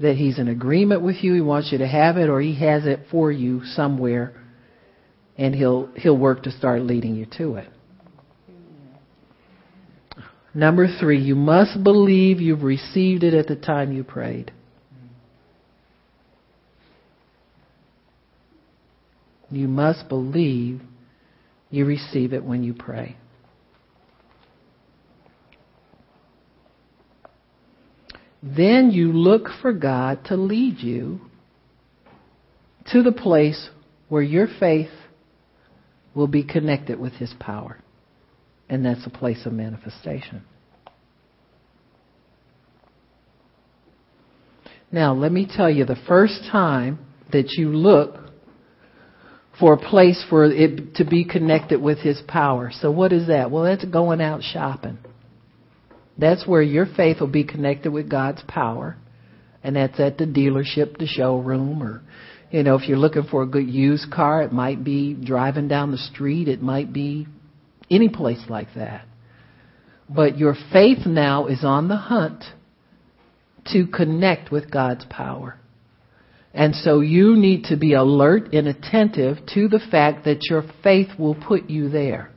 [0.00, 1.34] that He's in agreement with you.
[1.34, 4.34] He wants you to have it, or He has it for you somewhere,
[5.36, 7.68] and He'll He'll work to start leading you to it.
[10.52, 14.52] Number three, you must believe you've received it at the time you prayed.
[19.50, 20.80] You must believe
[21.70, 23.16] you receive it when you pray.
[28.42, 31.20] Then you look for God to lead you
[32.92, 33.70] to the place
[34.08, 34.90] where your faith
[36.14, 37.78] will be connected with His power.
[38.68, 40.42] And that's a place of manifestation.
[44.92, 46.98] Now, let me tell you the first time
[47.32, 48.25] that you look
[49.58, 52.70] for a place for it to be connected with His power.
[52.80, 53.50] So, what is that?
[53.50, 54.98] Well, that's going out shopping.
[56.18, 58.96] That's where your faith will be connected with God's power.
[59.62, 62.02] And that's at the dealership, the showroom, or,
[62.50, 65.90] you know, if you're looking for a good used car, it might be driving down
[65.90, 66.46] the street.
[66.46, 67.26] It might be
[67.90, 69.06] any place like that.
[70.08, 72.44] But your faith now is on the hunt
[73.72, 75.58] to connect with God's power.
[76.56, 81.08] And so you need to be alert and attentive to the fact that your faith
[81.18, 82.30] will put you there.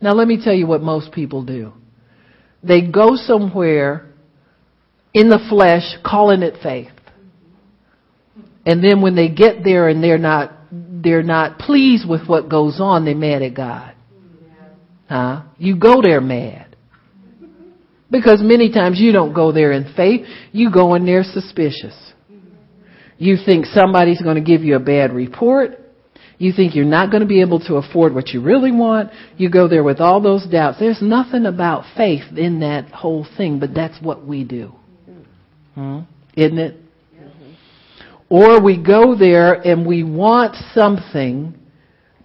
[0.00, 1.72] Now let me tell you what most people do.
[2.64, 4.12] They go somewhere
[5.14, 6.90] in the flesh calling it faith.
[8.66, 12.80] And then when they get there and they're not they're not pleased with what goes
[12.80, 13.94] on, they're mad at God.
[15.08, 15.42] Huh?
[15.58, 16.74] You go there mad.
[18.10, 21.94] Because many times you don't go there in faith, you go in there suspicious.
[23.18, 25.78] You think somebody's going to give you a bad report.
[26.38, 29.10] You think you're not going to be able to afford what you really want.
[29.38, 30.78] You go there with all those doubts.
[30.78, 34.72] There's nothing about faith in that whole thing, but that's what we do.
[35.74, 36.00] Hmm?
[36.36, 36.76] Isn't it?
[38.28, 41.54] Or we go there and we want something,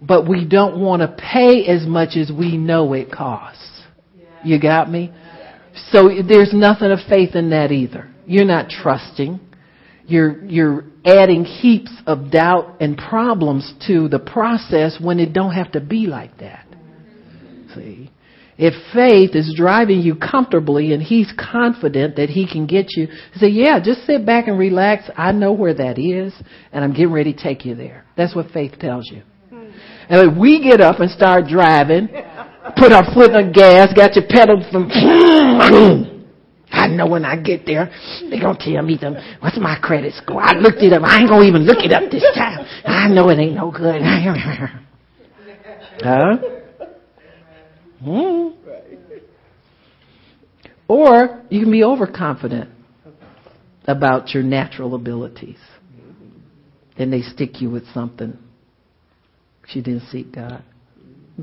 [0.00, 3.82] but we don't want to pay as much as we know it costs.
[4.44, 5.12] You got me?
[5.90, 8.10] So there's nothing of faith in that either.
[8.26, 9.40] You're not trusting.
[10.06, 15.72] You're, you're adding heaps of doubt and problems to the process when it don't have
[15.72, 16.66] to be like that.
[17.74, 18.10] See?
[18.58, 23.48] If faith is driving you comfortably and he's confident that he can get you, say,
[23.48, 25.08] yeah, just sit back and relax.
[25.16, 26.34] I know where that is
[26.72, 28.04] and I'm getting ready to take you there.
[28.16, 29.22] That's what faith tells you.
[29.50, 32.08] And if we get up and start driving,
[32.76, 36.11] put our foot on gas, got your pedal from,
[36.72, 37.88] I know when I get there,
[38.28, 40.42] they gonna tell me them, what's my credit score?
[40.42, 41.04] I looked it up.
[41.04, 42.66] I ain't gonna even look it up this time.
[42.84, 44.02] I know it ain't no good.
[46.02, 46.36] huh?
[48.02, 48.48] Hmm.
[50.88, 52.70] Or you can be overconfident
[53.86, 55.58] about your natural abilities.
[56.96, 58.36] And they stick you with something.
[59.66, 60.62] She didn't seek God.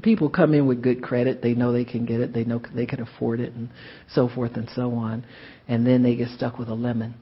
[0.02, 1.42] People come in with good credit.
[1.42, 2.34] They know they can get it.
[2.34, 3.70] They know they can afford it and
[4.14, 5.26] so forth and so on.
[5.68, 7.16] And then they get stuck with a lemon.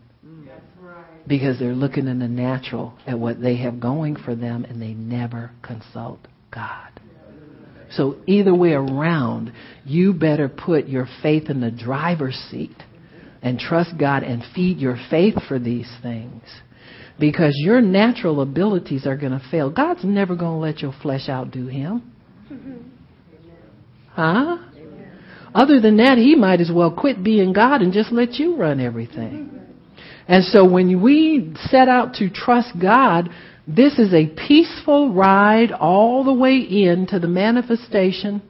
[1.27, 4.93] Because they're looking in the natural at what they have going for them and they
[4.93, 6.19] never consult
[6.51, 7.01] God.
[7.91, 9.53] So either way around,
[9.85, 12.75] you better put your faith in the driver's seat
[13.41, 16.43] and trust God and feed your faith for these things.
[17.19, 19.71] Because your natural abilities are going to fail.
[19.71, 22.13] God's never going to let your flesh outdo him.
[24.09, 24.57] Huh?
[25.53, 28.79] Other than that, he might as well quit being God and just let you run
[28.79, 29.59] everything.
[30.27, 33.29] And so when we set out to trust God,
[33.67, 38.41] this is a peaceful ride all the way into the manifestation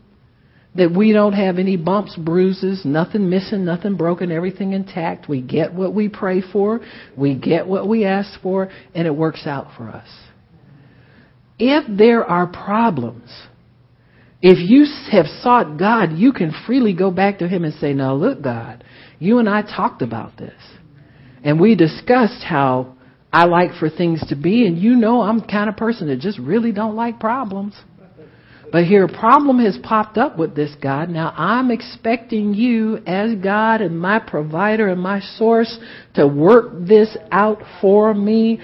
[0.76, 5.28] that we don't have any bumps, bruises, nothing missing, nothing broken, everything intact.
[5.28, 6.82] We get what we pray for,
[7.16, 10.08] we get what we ask for, and it works out for us.
[11.58, 13.32] If there are problems,
[14.42, 18.14] if you have sought God, you can freely go back to Him and say, Now
[18.14, 18.84] look, God,
[19.20, 20.62] you and I talked about this.
[21.44, 22.96] And we discussed how
[23.32, 26.20] I like for things to be, and you know I'm the kind of person that
[26.20, 27.76] just really don't like problems.
[28.72, 31.10] But here a problem has popped up with this God.
[31.10, 35.80] Now I'm expecting you as God and my provider and my source
[36.16, 38.60] to work this out for me.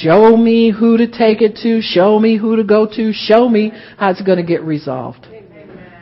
[0.00, 1.80] Show me who to take it to.
[1.80, 3.12] Show me who to go to.
[3.14, 5.26] Show me how it's going to get resolved.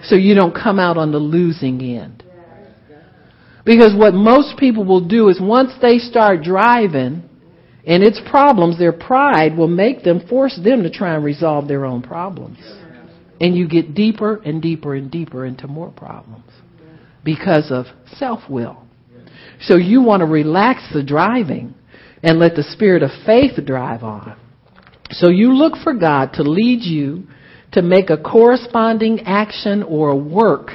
[0.03, 2.25] So you don't come out on the losing end.
[3.65, 7.23] Because what most people will do is once they start driving
[7.87, 11.85] and its problems, their pride will make them, force them to try and resolve their
[11.85, 12.59] own problems.
[13.45, 16.51] And you get deeper and deeper and deeper into more problems
[17.23, 17.85] because of
[18.17, 18.79] self will.
[19.61, 21.75] So you want to relax the driving
[22.23, 24.39] and let the spirit of faith drive on.
[25.11, 27.25] So you look for God to lead you
[27.73, 30.71] to make a corresponding action or work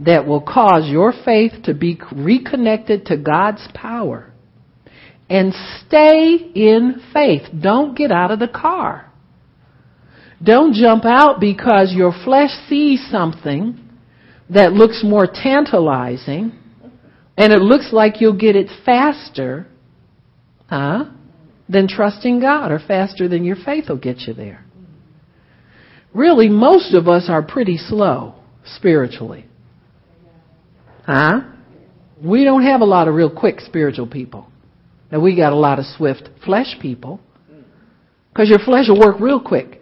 [0.00, 4.30] that will cause your faith to be reconnected to God's power.
[5.30, 5.54] And
[5.86, 7.44] stay in faith.
[7.58, 9.10] Don't get out of the car.
[10.42, 13.78] Don't jump out because your flesh sees something
[14.50, 16.58] that looks more tantalizing
[17.36, 19.66] and it looks like you'll get it faster,
[20.68, 21.04] huh?
[21.68, 24.64] Than trusting God or faster than your faith will get you there.
[26.12, 28.34] Really, most of us are pretty slow
[28.64, 29.46] spiritually.
[31.06, 31.40] Huh?
[32.22, 34.46] We don't have a lot of real quick spiritual people.
[35.10, 37.20] Now we got a lot of swift flesh people.
[38.32, 39.81] Because your flesh will work real quick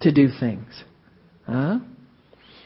[0.00, 0.84] to do things.
[1.46, 1.78] Huh?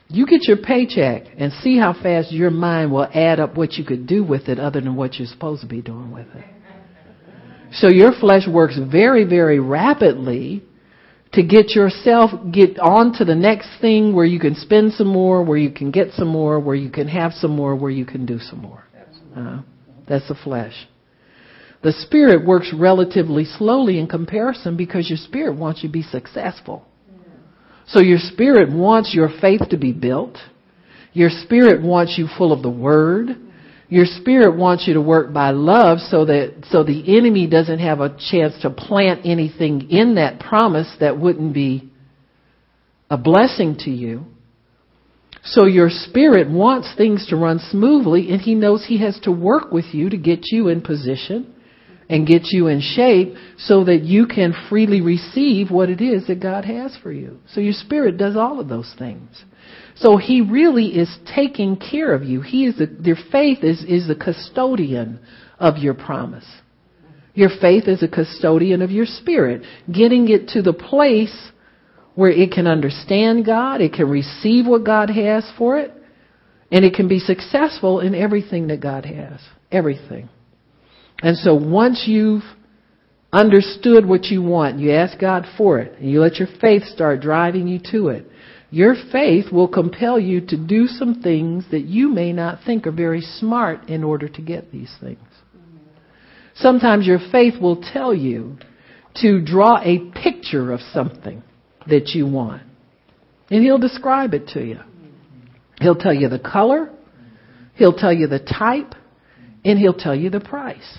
[0.08, 3.84] You get your paycheck and see how fast your mind will add up what you
[3.84, 6.44] could do with it other than what you're supposed to be doing with it.
[7.72, 10.64] So your flesh works very, very rapidly
[11.32, 15.44] to get yourself, get on to the next thing where you can spend some more,
[15.44, 18.26] where you can get some more, where you can have some more, where you can
[18.26, 18.84] do some more.
[19.36, 19.60] Uh,
[20.08, 20.74] that's the flesh.
[21.82, 26.84] The spirit works relatively slowly in comparison because your spirit wants you to be successful.
[27.90, 30.38] So your spirit wants your faith to be built.
[31.12, 33.30] Your spirit wants you full of the word.
[33.88, 38.00] Your spirit wants you to work by love so that, so the enemy doesn't have
[38.00, 41.90] a chance to plant anything in that promise that wouldn't be
[43.10, 44.24] a blessing to you.
[45.42, 49.72] So your spirit wants things to run smoothly and he knows he has to work
[49.72, 51.49] with you to get you in position
[52.10, 56.42] and get you in shape so that you can freely receive what it is that
[56.42, 57.38] God has for you.
[57.54, 59.44] So your spirit does all of those things.
[59.94, 62.40] So he really is taking care of you.
[62.40, 65.20] He is the, your faith is, is the custodian
[65.60, 66.46] of your promise.
[67.34, 71.52] Your faith is a custodian of your spirit, getting it to the place
[72.16, 75.92] where it can understand God, it can receive what God has for it,
[76.72, 79.38] and it can be successful in everything that God has.
[79.70, 80.28] Everything.
[81.22, 82.42] And so once you've
[83.32, 87.20] understood what you want, you ask God for it, and you let your faith start
[87.20, 88.26] driving you to it,
[88.70, 92.92] your faith will compel you to do some things that you may not think are
[92.92, 95.18] very smart in order to get these things.
[96.54, 98.58] Sometimes your faith will tell you
[99.16, 101.42] to draw a picture of something
[101.88, 102.62] that you want.
[103.50, 104.78] And he'll describe it to you.
[105.80, 106.90] He'll tell you the color.
[107.74, 108.94] He'll tell you the type.
[109.64, 110.98] And he'll tell you the price.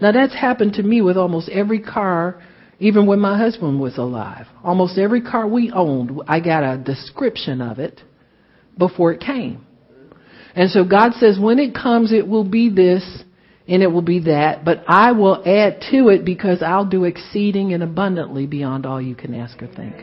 [0.00, 2.42] Now that's happened to me with almost every car,
[2.78, 4.46] even when my husband was alive.
[4.62, 8.00] Almost every car we owned, I got a description of it
[8.76, 9.64] before it came.
[10.56, 13.24] And so God says, when it comes, it will be this
[13.66, 17.72] and it will be that, but I will add to it because I'll do exceeding
[17.72, 19.94] and abundantly beyond all you can ask or think.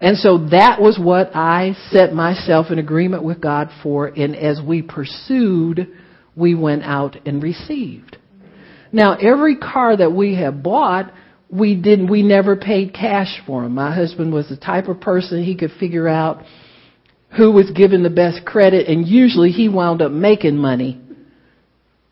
[0.00, 4.60] And so that was what I set myself in agreement with God for, and as
[4.60, 5.94] we pursued,
[6.36, 8.16] we went out and received.
[8.92, 11.12] Now, every car that we have bought,
[11.50, 13.74] we didn't, we never paid cash for them.
[13.74, 16.44] My husband was the type of person he could figure out
[17.36, 21.00] who was given the best credit, and usually he wound up making money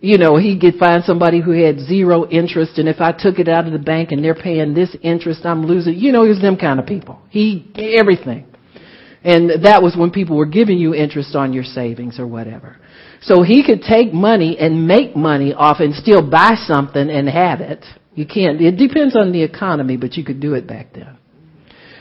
[0.01, 3.49] you know, he could find somebody who had zero interest, and if I took it
[3.49, 5.95] out of the bank and they're paying this interest, I'm losing.
[5.95, 7.21] You know, he was them kind of people.
[7.29, 8.47] He everything,
[9.23, 12.79] and that was when people were giving you interest on your savings or whatever.
[13.23, 17.61] So he could take money and make money off and still buy something and have
[17.61, 17.85] it.
[18.15, 18.61] You can't.
[18.61, 21.19] It depends on the economy, but you could do it back then.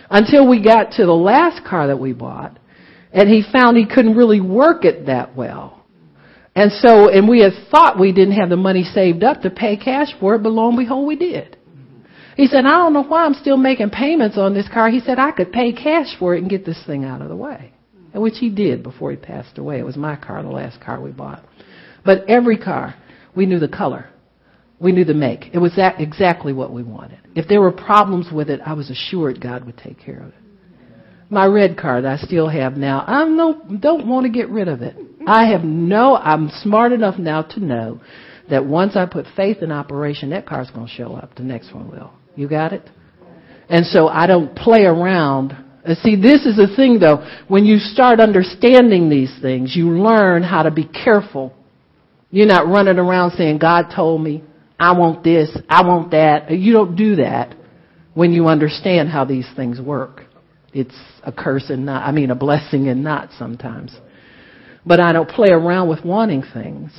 [0.10, 2.58] Until we got to the last car that we bought,
[3.12, 5.86] and he found he couldn't really work it that well.
[6.56, 9.78] And so, and we had thought we didn't have the money saved up to pay
[9.78, 11.58] cash for it, but lo and behold, we did.
[12.36, 14.90] He said, I don't know why I'm still making payments on this car.
[14.90, 17.36] He said, I could pay cash for it and get this thing out of the
[17.36, 17.74] way.
[18.14, 19.80] Which he did before he passed away.
[19.80, 21.44] It was my car, the last car we bought.
[22.04, 22.96] But every car,
[23.36, 24.10] we knew the color.
[24.80, 25.50] We knew the make.
[25.54, 27.20] It was that exactly what we wanted.
[27.36, 30.34] If there were problems with it, I was assured God would take care of it.
[31.30, 34.68] My red car that I still have now, I don't, don't want to get rid
[34.68, 34.96] of it.
[35.28, 38.02] I have no, I'm smart enough now to know
[38.50, 41.36] that once I put faith in operation, that car's going to show up.
[41.36, 42.12] The next one will.
[42.36, 42.90] You got it?
[43.70, 45.56] And so I don't play around.
[46.02, 47.26] See, this is the thing though.
[47.48, 51.54] When you start understanding these things, you learn how to be careful.
[52.32, 54.44] You're not running around saying, God told me,
[54.80, 56.52] I want this, I want that.
[56.52, 57.56] You don't do that
[58.14, 60.26] when you understand how these things work.
[60.74, 63.96] It's a curse and not, I mean, a blessing and not sometimes.
[64.86, 66.92] But I don't play around with wanting things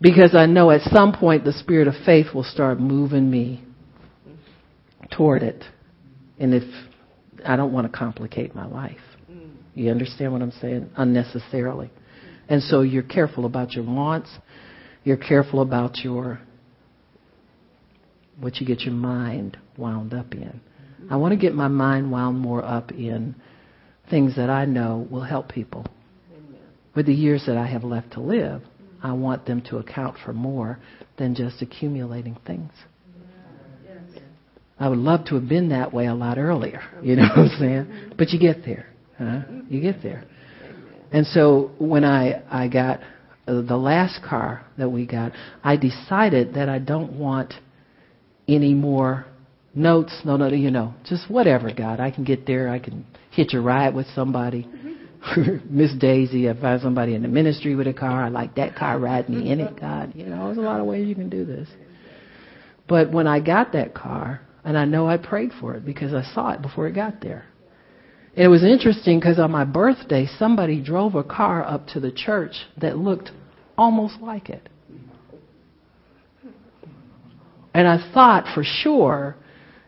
[0.00, 3.64] because I know at some point the spirit of faith will start moving me
[5.10, 5.64] toward it.
[6.38, 6.64] And if
[7.44, 9.00] I don't want to complicate my life.
[9.30, 9.50] Mm.
[9.74, 10.90] You understand what I'm saying?
[10.96, 11.90] Unnecessarily.
[12.48, 14.30] And so you're careful about your wants.
[15.04, 16.40] You're careful about your
[18.38, 20.60] what you get your mind wound up in.
[21.10, 23.34] I want to get my mind wound more up in
[24.08, 25.86] things that I know will help people.
[26.94, 28.62] With the years that I have left to live,
[29.02, 30.78] I want them to account for more
[31.16, 32.72] than just accumulating things.
[34.80, 37.58] I would love to have been that way a lot earlier, you know what I'm
[37.58, 38.12] saying?
[38.16, 38.86] But you get there,
[39.18, 39.40] huh?
[39.68, 40.24] You get there.
[41.12, 43.00] And so when I I got
[43.46, 45.32] uh, the last car that we got,
[45.62, 47.52] I decided that I don't want
[48.48, 49.26] any more
[49.74, 50.18] notes.
[50.24, 52.00] No, no, you know, just whatever, God.
[52.00, 52.70] I can get there.
[52.70, 54.66] I can hitch a ride with somebody.
[55.68, 58.24] Miss Daisy, I find somebody in the ministry with a car.
[58.24, 58.98] I like that car.
[58.98, 60.12] Ride me in it, God.
[60.14, 61.68] You know, there's a lot of ways you can do this.
[62.88, 66.22] But when I got that car, and I know I prayed for it because I
[66.34, 67.46] saw it before it got there.
[68.36, 72.12] And it was interesting because on my birthday, somebody drove a car up to the
[72.12, 73.30] church that looked
[73.76, 74.68] almost like it.
[77.72, 79.36] And I thought for sure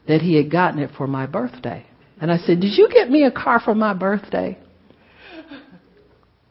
[0.09, 1.87] that he had gotten it for my birthday.
[2.21, 4.59] And I said, Did you get me a car for my birthday?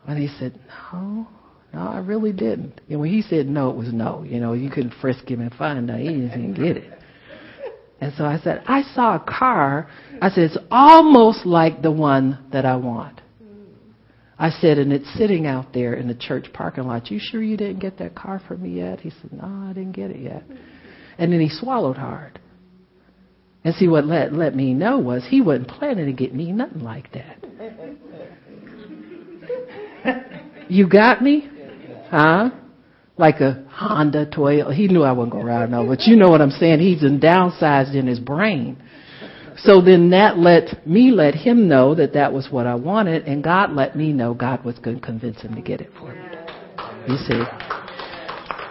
[0.08, 0.60] And he said,
[0.92, 1.28] No,
[1.74, 2.82] no, I really didn't.
[2.90, 4.24] And when he said no, it was no.
[4.24, 7.01] You know, you couldn't frisk him and find out he didn't get it.
[8.02, 9.88] And so I said, I saw a car.
[10.22, 13.22] I said, it's almost like the one that I want.
[14.40, 17.12] I said, and it's sitting out there in the church parking lot.
[17.12, 19.02] You sure you didn't get that car for me yet?
[19.02, 20.44] He said, no, I didn't get it yet.
[21.20, 22.40] And then he swallowed hard.
[23.64, 26.84] And see, what let, let me know was he wasn't planning to get me nothing
[26.84, 27.38] like that.
[30.70, 31.48] you got me?
[32.10, 32.50] Huh?
[33.18, 34.74] Like a Honda Toyota.
[34.74, 36.80] He knew I wasn't going to ride no, but you know what I'm saying.
[36.80, 38.78] He's downsized in his brain.
[39.58, 43.44] So then that let me let him know that that was what I wanted, and
[43.44, 46.22] God let me know God was going to convince him to get it for me.
[47.08, 47.44] You see?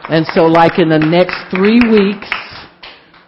[0.09, 2.29] And so, like in the next three weeks,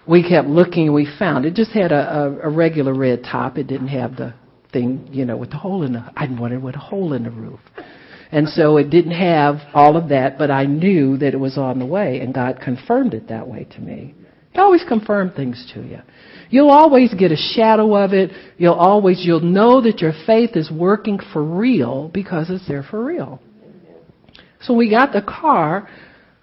[0.07, 3.59] we kept looking we found it just had a, a, a regular red top.
[3.59, 4.35] It didn't have the
[4.73, 6.11] thing, you know, with the hole in the.
[6.17, 7.61] I wanted with a hole in the roof.
[8.33, 11.79] And so it didn't have all of that, but I knew that it was on
[11.79, 14.15] the way, and God confirmed it that way to me.
[14.53, 15.99] He always confirm things to you.
[16.49, 18.31] You'll always get a shadow of it.
[18.59, 23.05] You'll always, you'll know that your faith is working for real because it's there for
[23.05, 23.41] real.
[24.63, 25.89] So we got the car.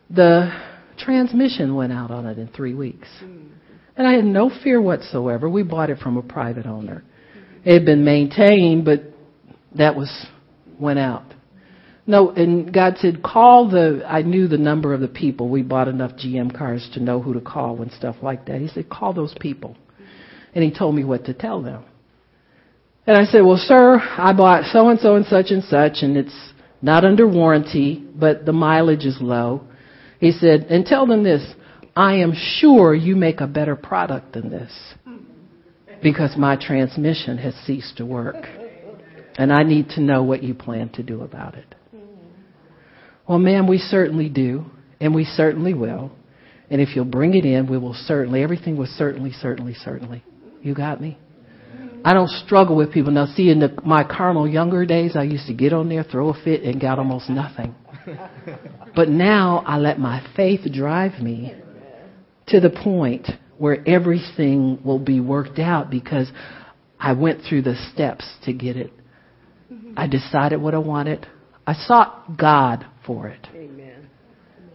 [0.10, 0.52] the
[0.98, 3.08] transmission went out on it in three weeks.
[3.96, 5.50] And I had no fear whatsoever.
[5.50, 7.04] We bought it from a private owner.
[7.64, 9.04] It had been maintained, but
[9.76, 10.28] that was
[10.80, 11.29] went out.
[12.10, 15.48] No, and God said, call the, I knew the number of the people.
[15.48, 18.60] We bought enough GM cars to know who to call when stuff like that.
[18.60, 19.78] He said, call those people.
[20.56, 21.84] And he told me what to tell them.
[23.06, 26.18] And I said, well, sir, I bought so and so and such and such, and
[26.18, 26.36] it's
[26.82, 29.62] not under warranty, but the mileage is low.
[30.20, 31.46] He said, and tell them this,
[31.96, 34.72] I am sure you make a better product than this
[36.02, 38.48] because my transmission has ceased to work.
[39.38, 41.76] And I need to know what you plan to do about it.
[43.30, 44.66] Well, ma'am, we certainly do,
[45.00, 46.12] and we certainly will.
[46.72, 50.24] And if you'll bring it in, we will certainly, everything was certainly, certainly, certainly.
[50.64, 51.16] You got me?
[52.04, 53.12] I don't struggle with people.
[53.12, 56.30] Now, see, in the, my carnal younger days, I used to get on there, throw
[56.30, 57.76] a fit, and got almost nothing.
[58.96, 61.54] But now I let my faith drive me
[62.48, 63.28] to the point
[63.58, 66.30] where everything will be worked out because
[67.00, 68.92] I went through the steps to get it.
[69.96, 71.28] I decided what I wanted.
[71.68, 73.48] I sought God for it.
[73.56, 74.08] Amen.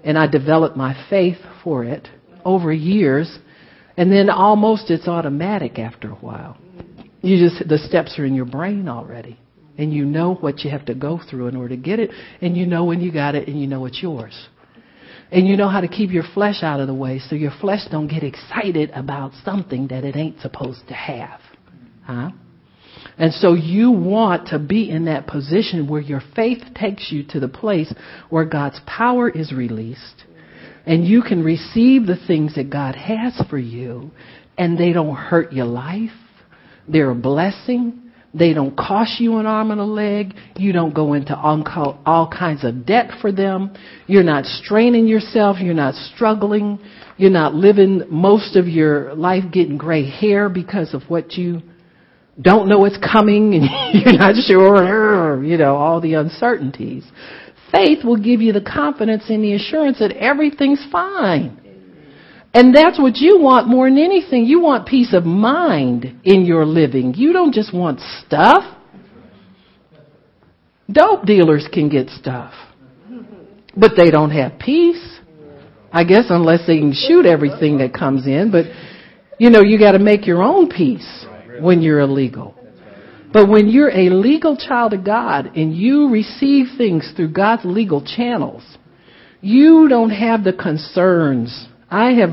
[0.03, 2.09] And I developed my faith for it
[2.45, 3.39] over years.
[3.97, 6.59] And then almost it's automatic after a while.
[7.23, 9.39] You just, the steps are in your brain already.
[9.79, 12.11] And you know what you have to go through in order to get it.
[12.41, 14.49] And you know when you got it and you know it's yours.
[15.31, 17.83] And you know how to keep your flesh out of the way so your flesh
[17.89, 21.41] don't get excited about something that it ain't supposed to have.
[22.03, 22.31] Huh?
[23.17, 27.41] And so you want to be in that position where your faith takes you to
[27.41, 27.93] the place
[28.29, 30.25] where God's power is released
[30.87, 34.11] and you can receive the things that God has for you
[34.59, 36.11] and they don't hurt your life.
[36.89, 38.01] They're a blessing.
[38.35, 40.35] They don't cost you an arm and a leg.
[40.57, 43.75] You don't go into all kinds of debt for them.
[44.09, 45.59] You're not straining yourself.
[45.61, 46.81] You're not struggling.
[47.17, 51.63] You're not living most of your life getting gray hair because of what you
[52.41, 53.65] don't know what's coming and
[54.05, 57.05] you're not sure, you know, all the uncertainties.
[57.73, 61.61] Faith will give you the confidence and the assurance that everything's fine.
[62.53, 64.45] And that's what you want more than anything.
[64.45, 67.15] You want peace of mind in your living.
[67.15, 68.63] You don't just want stuff.
[70.91, 72.53] Dope dealers can get stuff,
[73.77, 75.19] but they don't have peace.
[75.91, 78.67] I guess unless they can shoot everything that comes in, but
[79.39, 81.25] you know, you gotta make your own peace
[81.61, 82.55] when you're illegal.
[83.33, 88.01] But when you're a legal child of God and you receive things through God's legal
[88.05, 88.63] channels,
[89.41, 91.67] you don't have the concerns.
[91.91, 92.31] I have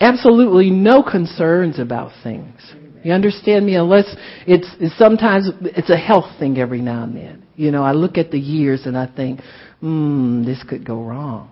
[0.00, 2.60] absolutely no concerns about things.
[3.02, 3.74] You understand me?
[3.74, 4.06] Unless
[4.46, 7.46] it's, it's sometimes it's a health thing every now and then.
[7.56, 9.40] You know, I look at the years and I think,
[9.80, 11.50] hmm, this could go wrong.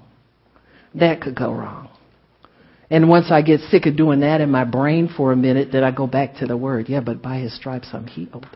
[0.95, 1.91] That could go wrong.
[2.93, 5.83] And once I get sick of doing that in my brain for a minute, then
[5.83, 6.91] I go back to the word.
[6.91, 8.47] Yeah, but by his stripes I'm healed.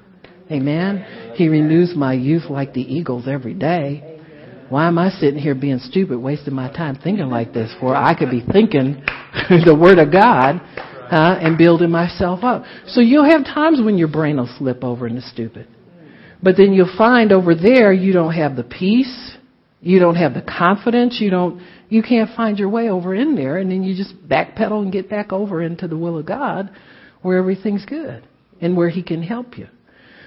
[0.51, 1.33] Amen.
[1.37, 4.21] He renews my youth like the eagles every day.
[4.69, 7.97] Why am I sitting here being stupid, wasting my time thinking like this for?
[7.97, 9.03] I could be thinking
[9.49, 10.61] the word of God
[11.11, 12.65] and building myself up.
[12.89, 15.67] So you'll have times when your brain will slip over into stupid.
[16.43, 19.33] But then you'll find over there you don't have the peace,
[19.81, 23.59] you don't have the confidence, you don't you can't find your way over in there,
[23.59, 26.71] and then you just backpedal and get back over into the will of God
[27.23, 28.27] where everything's good
[28.61, 29.69] and where He can help you.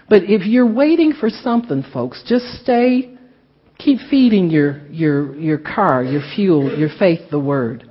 [0.09, 3.15] But if you're waiting for something, folks, just stay,
[3.77, 7.85] keep feeding your, your, your car, your fuel, your faith, the Word.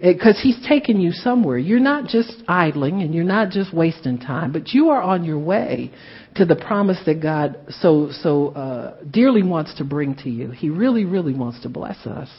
[0.00, 1.58] Because He's taking you somewhere.
[1.58, 5.38] You're not just idling and you're not just wasting time, but you are on your
[5.38, 5.92] way
[6.36, 10.50] to the promise that God so, so uh, dearly wants to bring to you.
[10.52, 12.30] He really, really wants to bless us.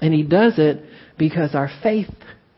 [0.00, 0.82] And he does it
[1.18, 2.08] because our faith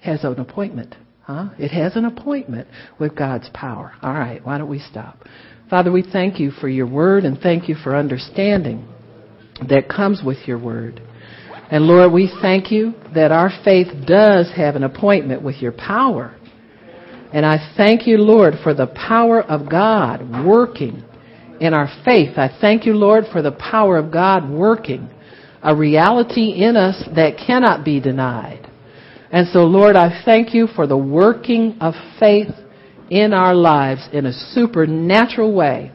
[0.01, 0.95] has an appointment.
[1.23, 1.51] Huh?
[1.59, 2.69] It has an appointment
[2.99, 3.93] with God's power.
[4.03, 5.19] All right, why don't we stop?
[5.69, 8.89] Father, we thank you for your word and thank you for understanding
[9.69, 11.01] that comes with your word.
[11.71, 16.35] And Lord, we thank you that our faith does have an appointment with your power.
[17.33, 21.05] And I thank you, Lord, for the power of God working
[21.61, 22.37] in our faith.
[22.37, 25.09] I thank you, Lord, for the power of God working
[25.63, 28.71] a reality in us that cannot be denied.
[29.31, 32.49] And so, Lord, I thank you for the working of faith
[33.11, 35.93] in our lives in a supernatural way,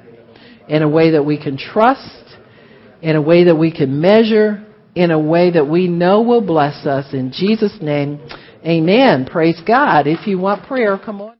[0.67, 2.37] in a way that we can trust,
[3.01, 4.65] in a way that we can measure,
[4.95, 7.13] in a way that we know will bless us.
[7.13, 8.19] In Jesus' name,
[8.65, 9.27] amen.
[9.29, 10.07] Praise God.
[10.07, 11.35] If you want prayer, come on.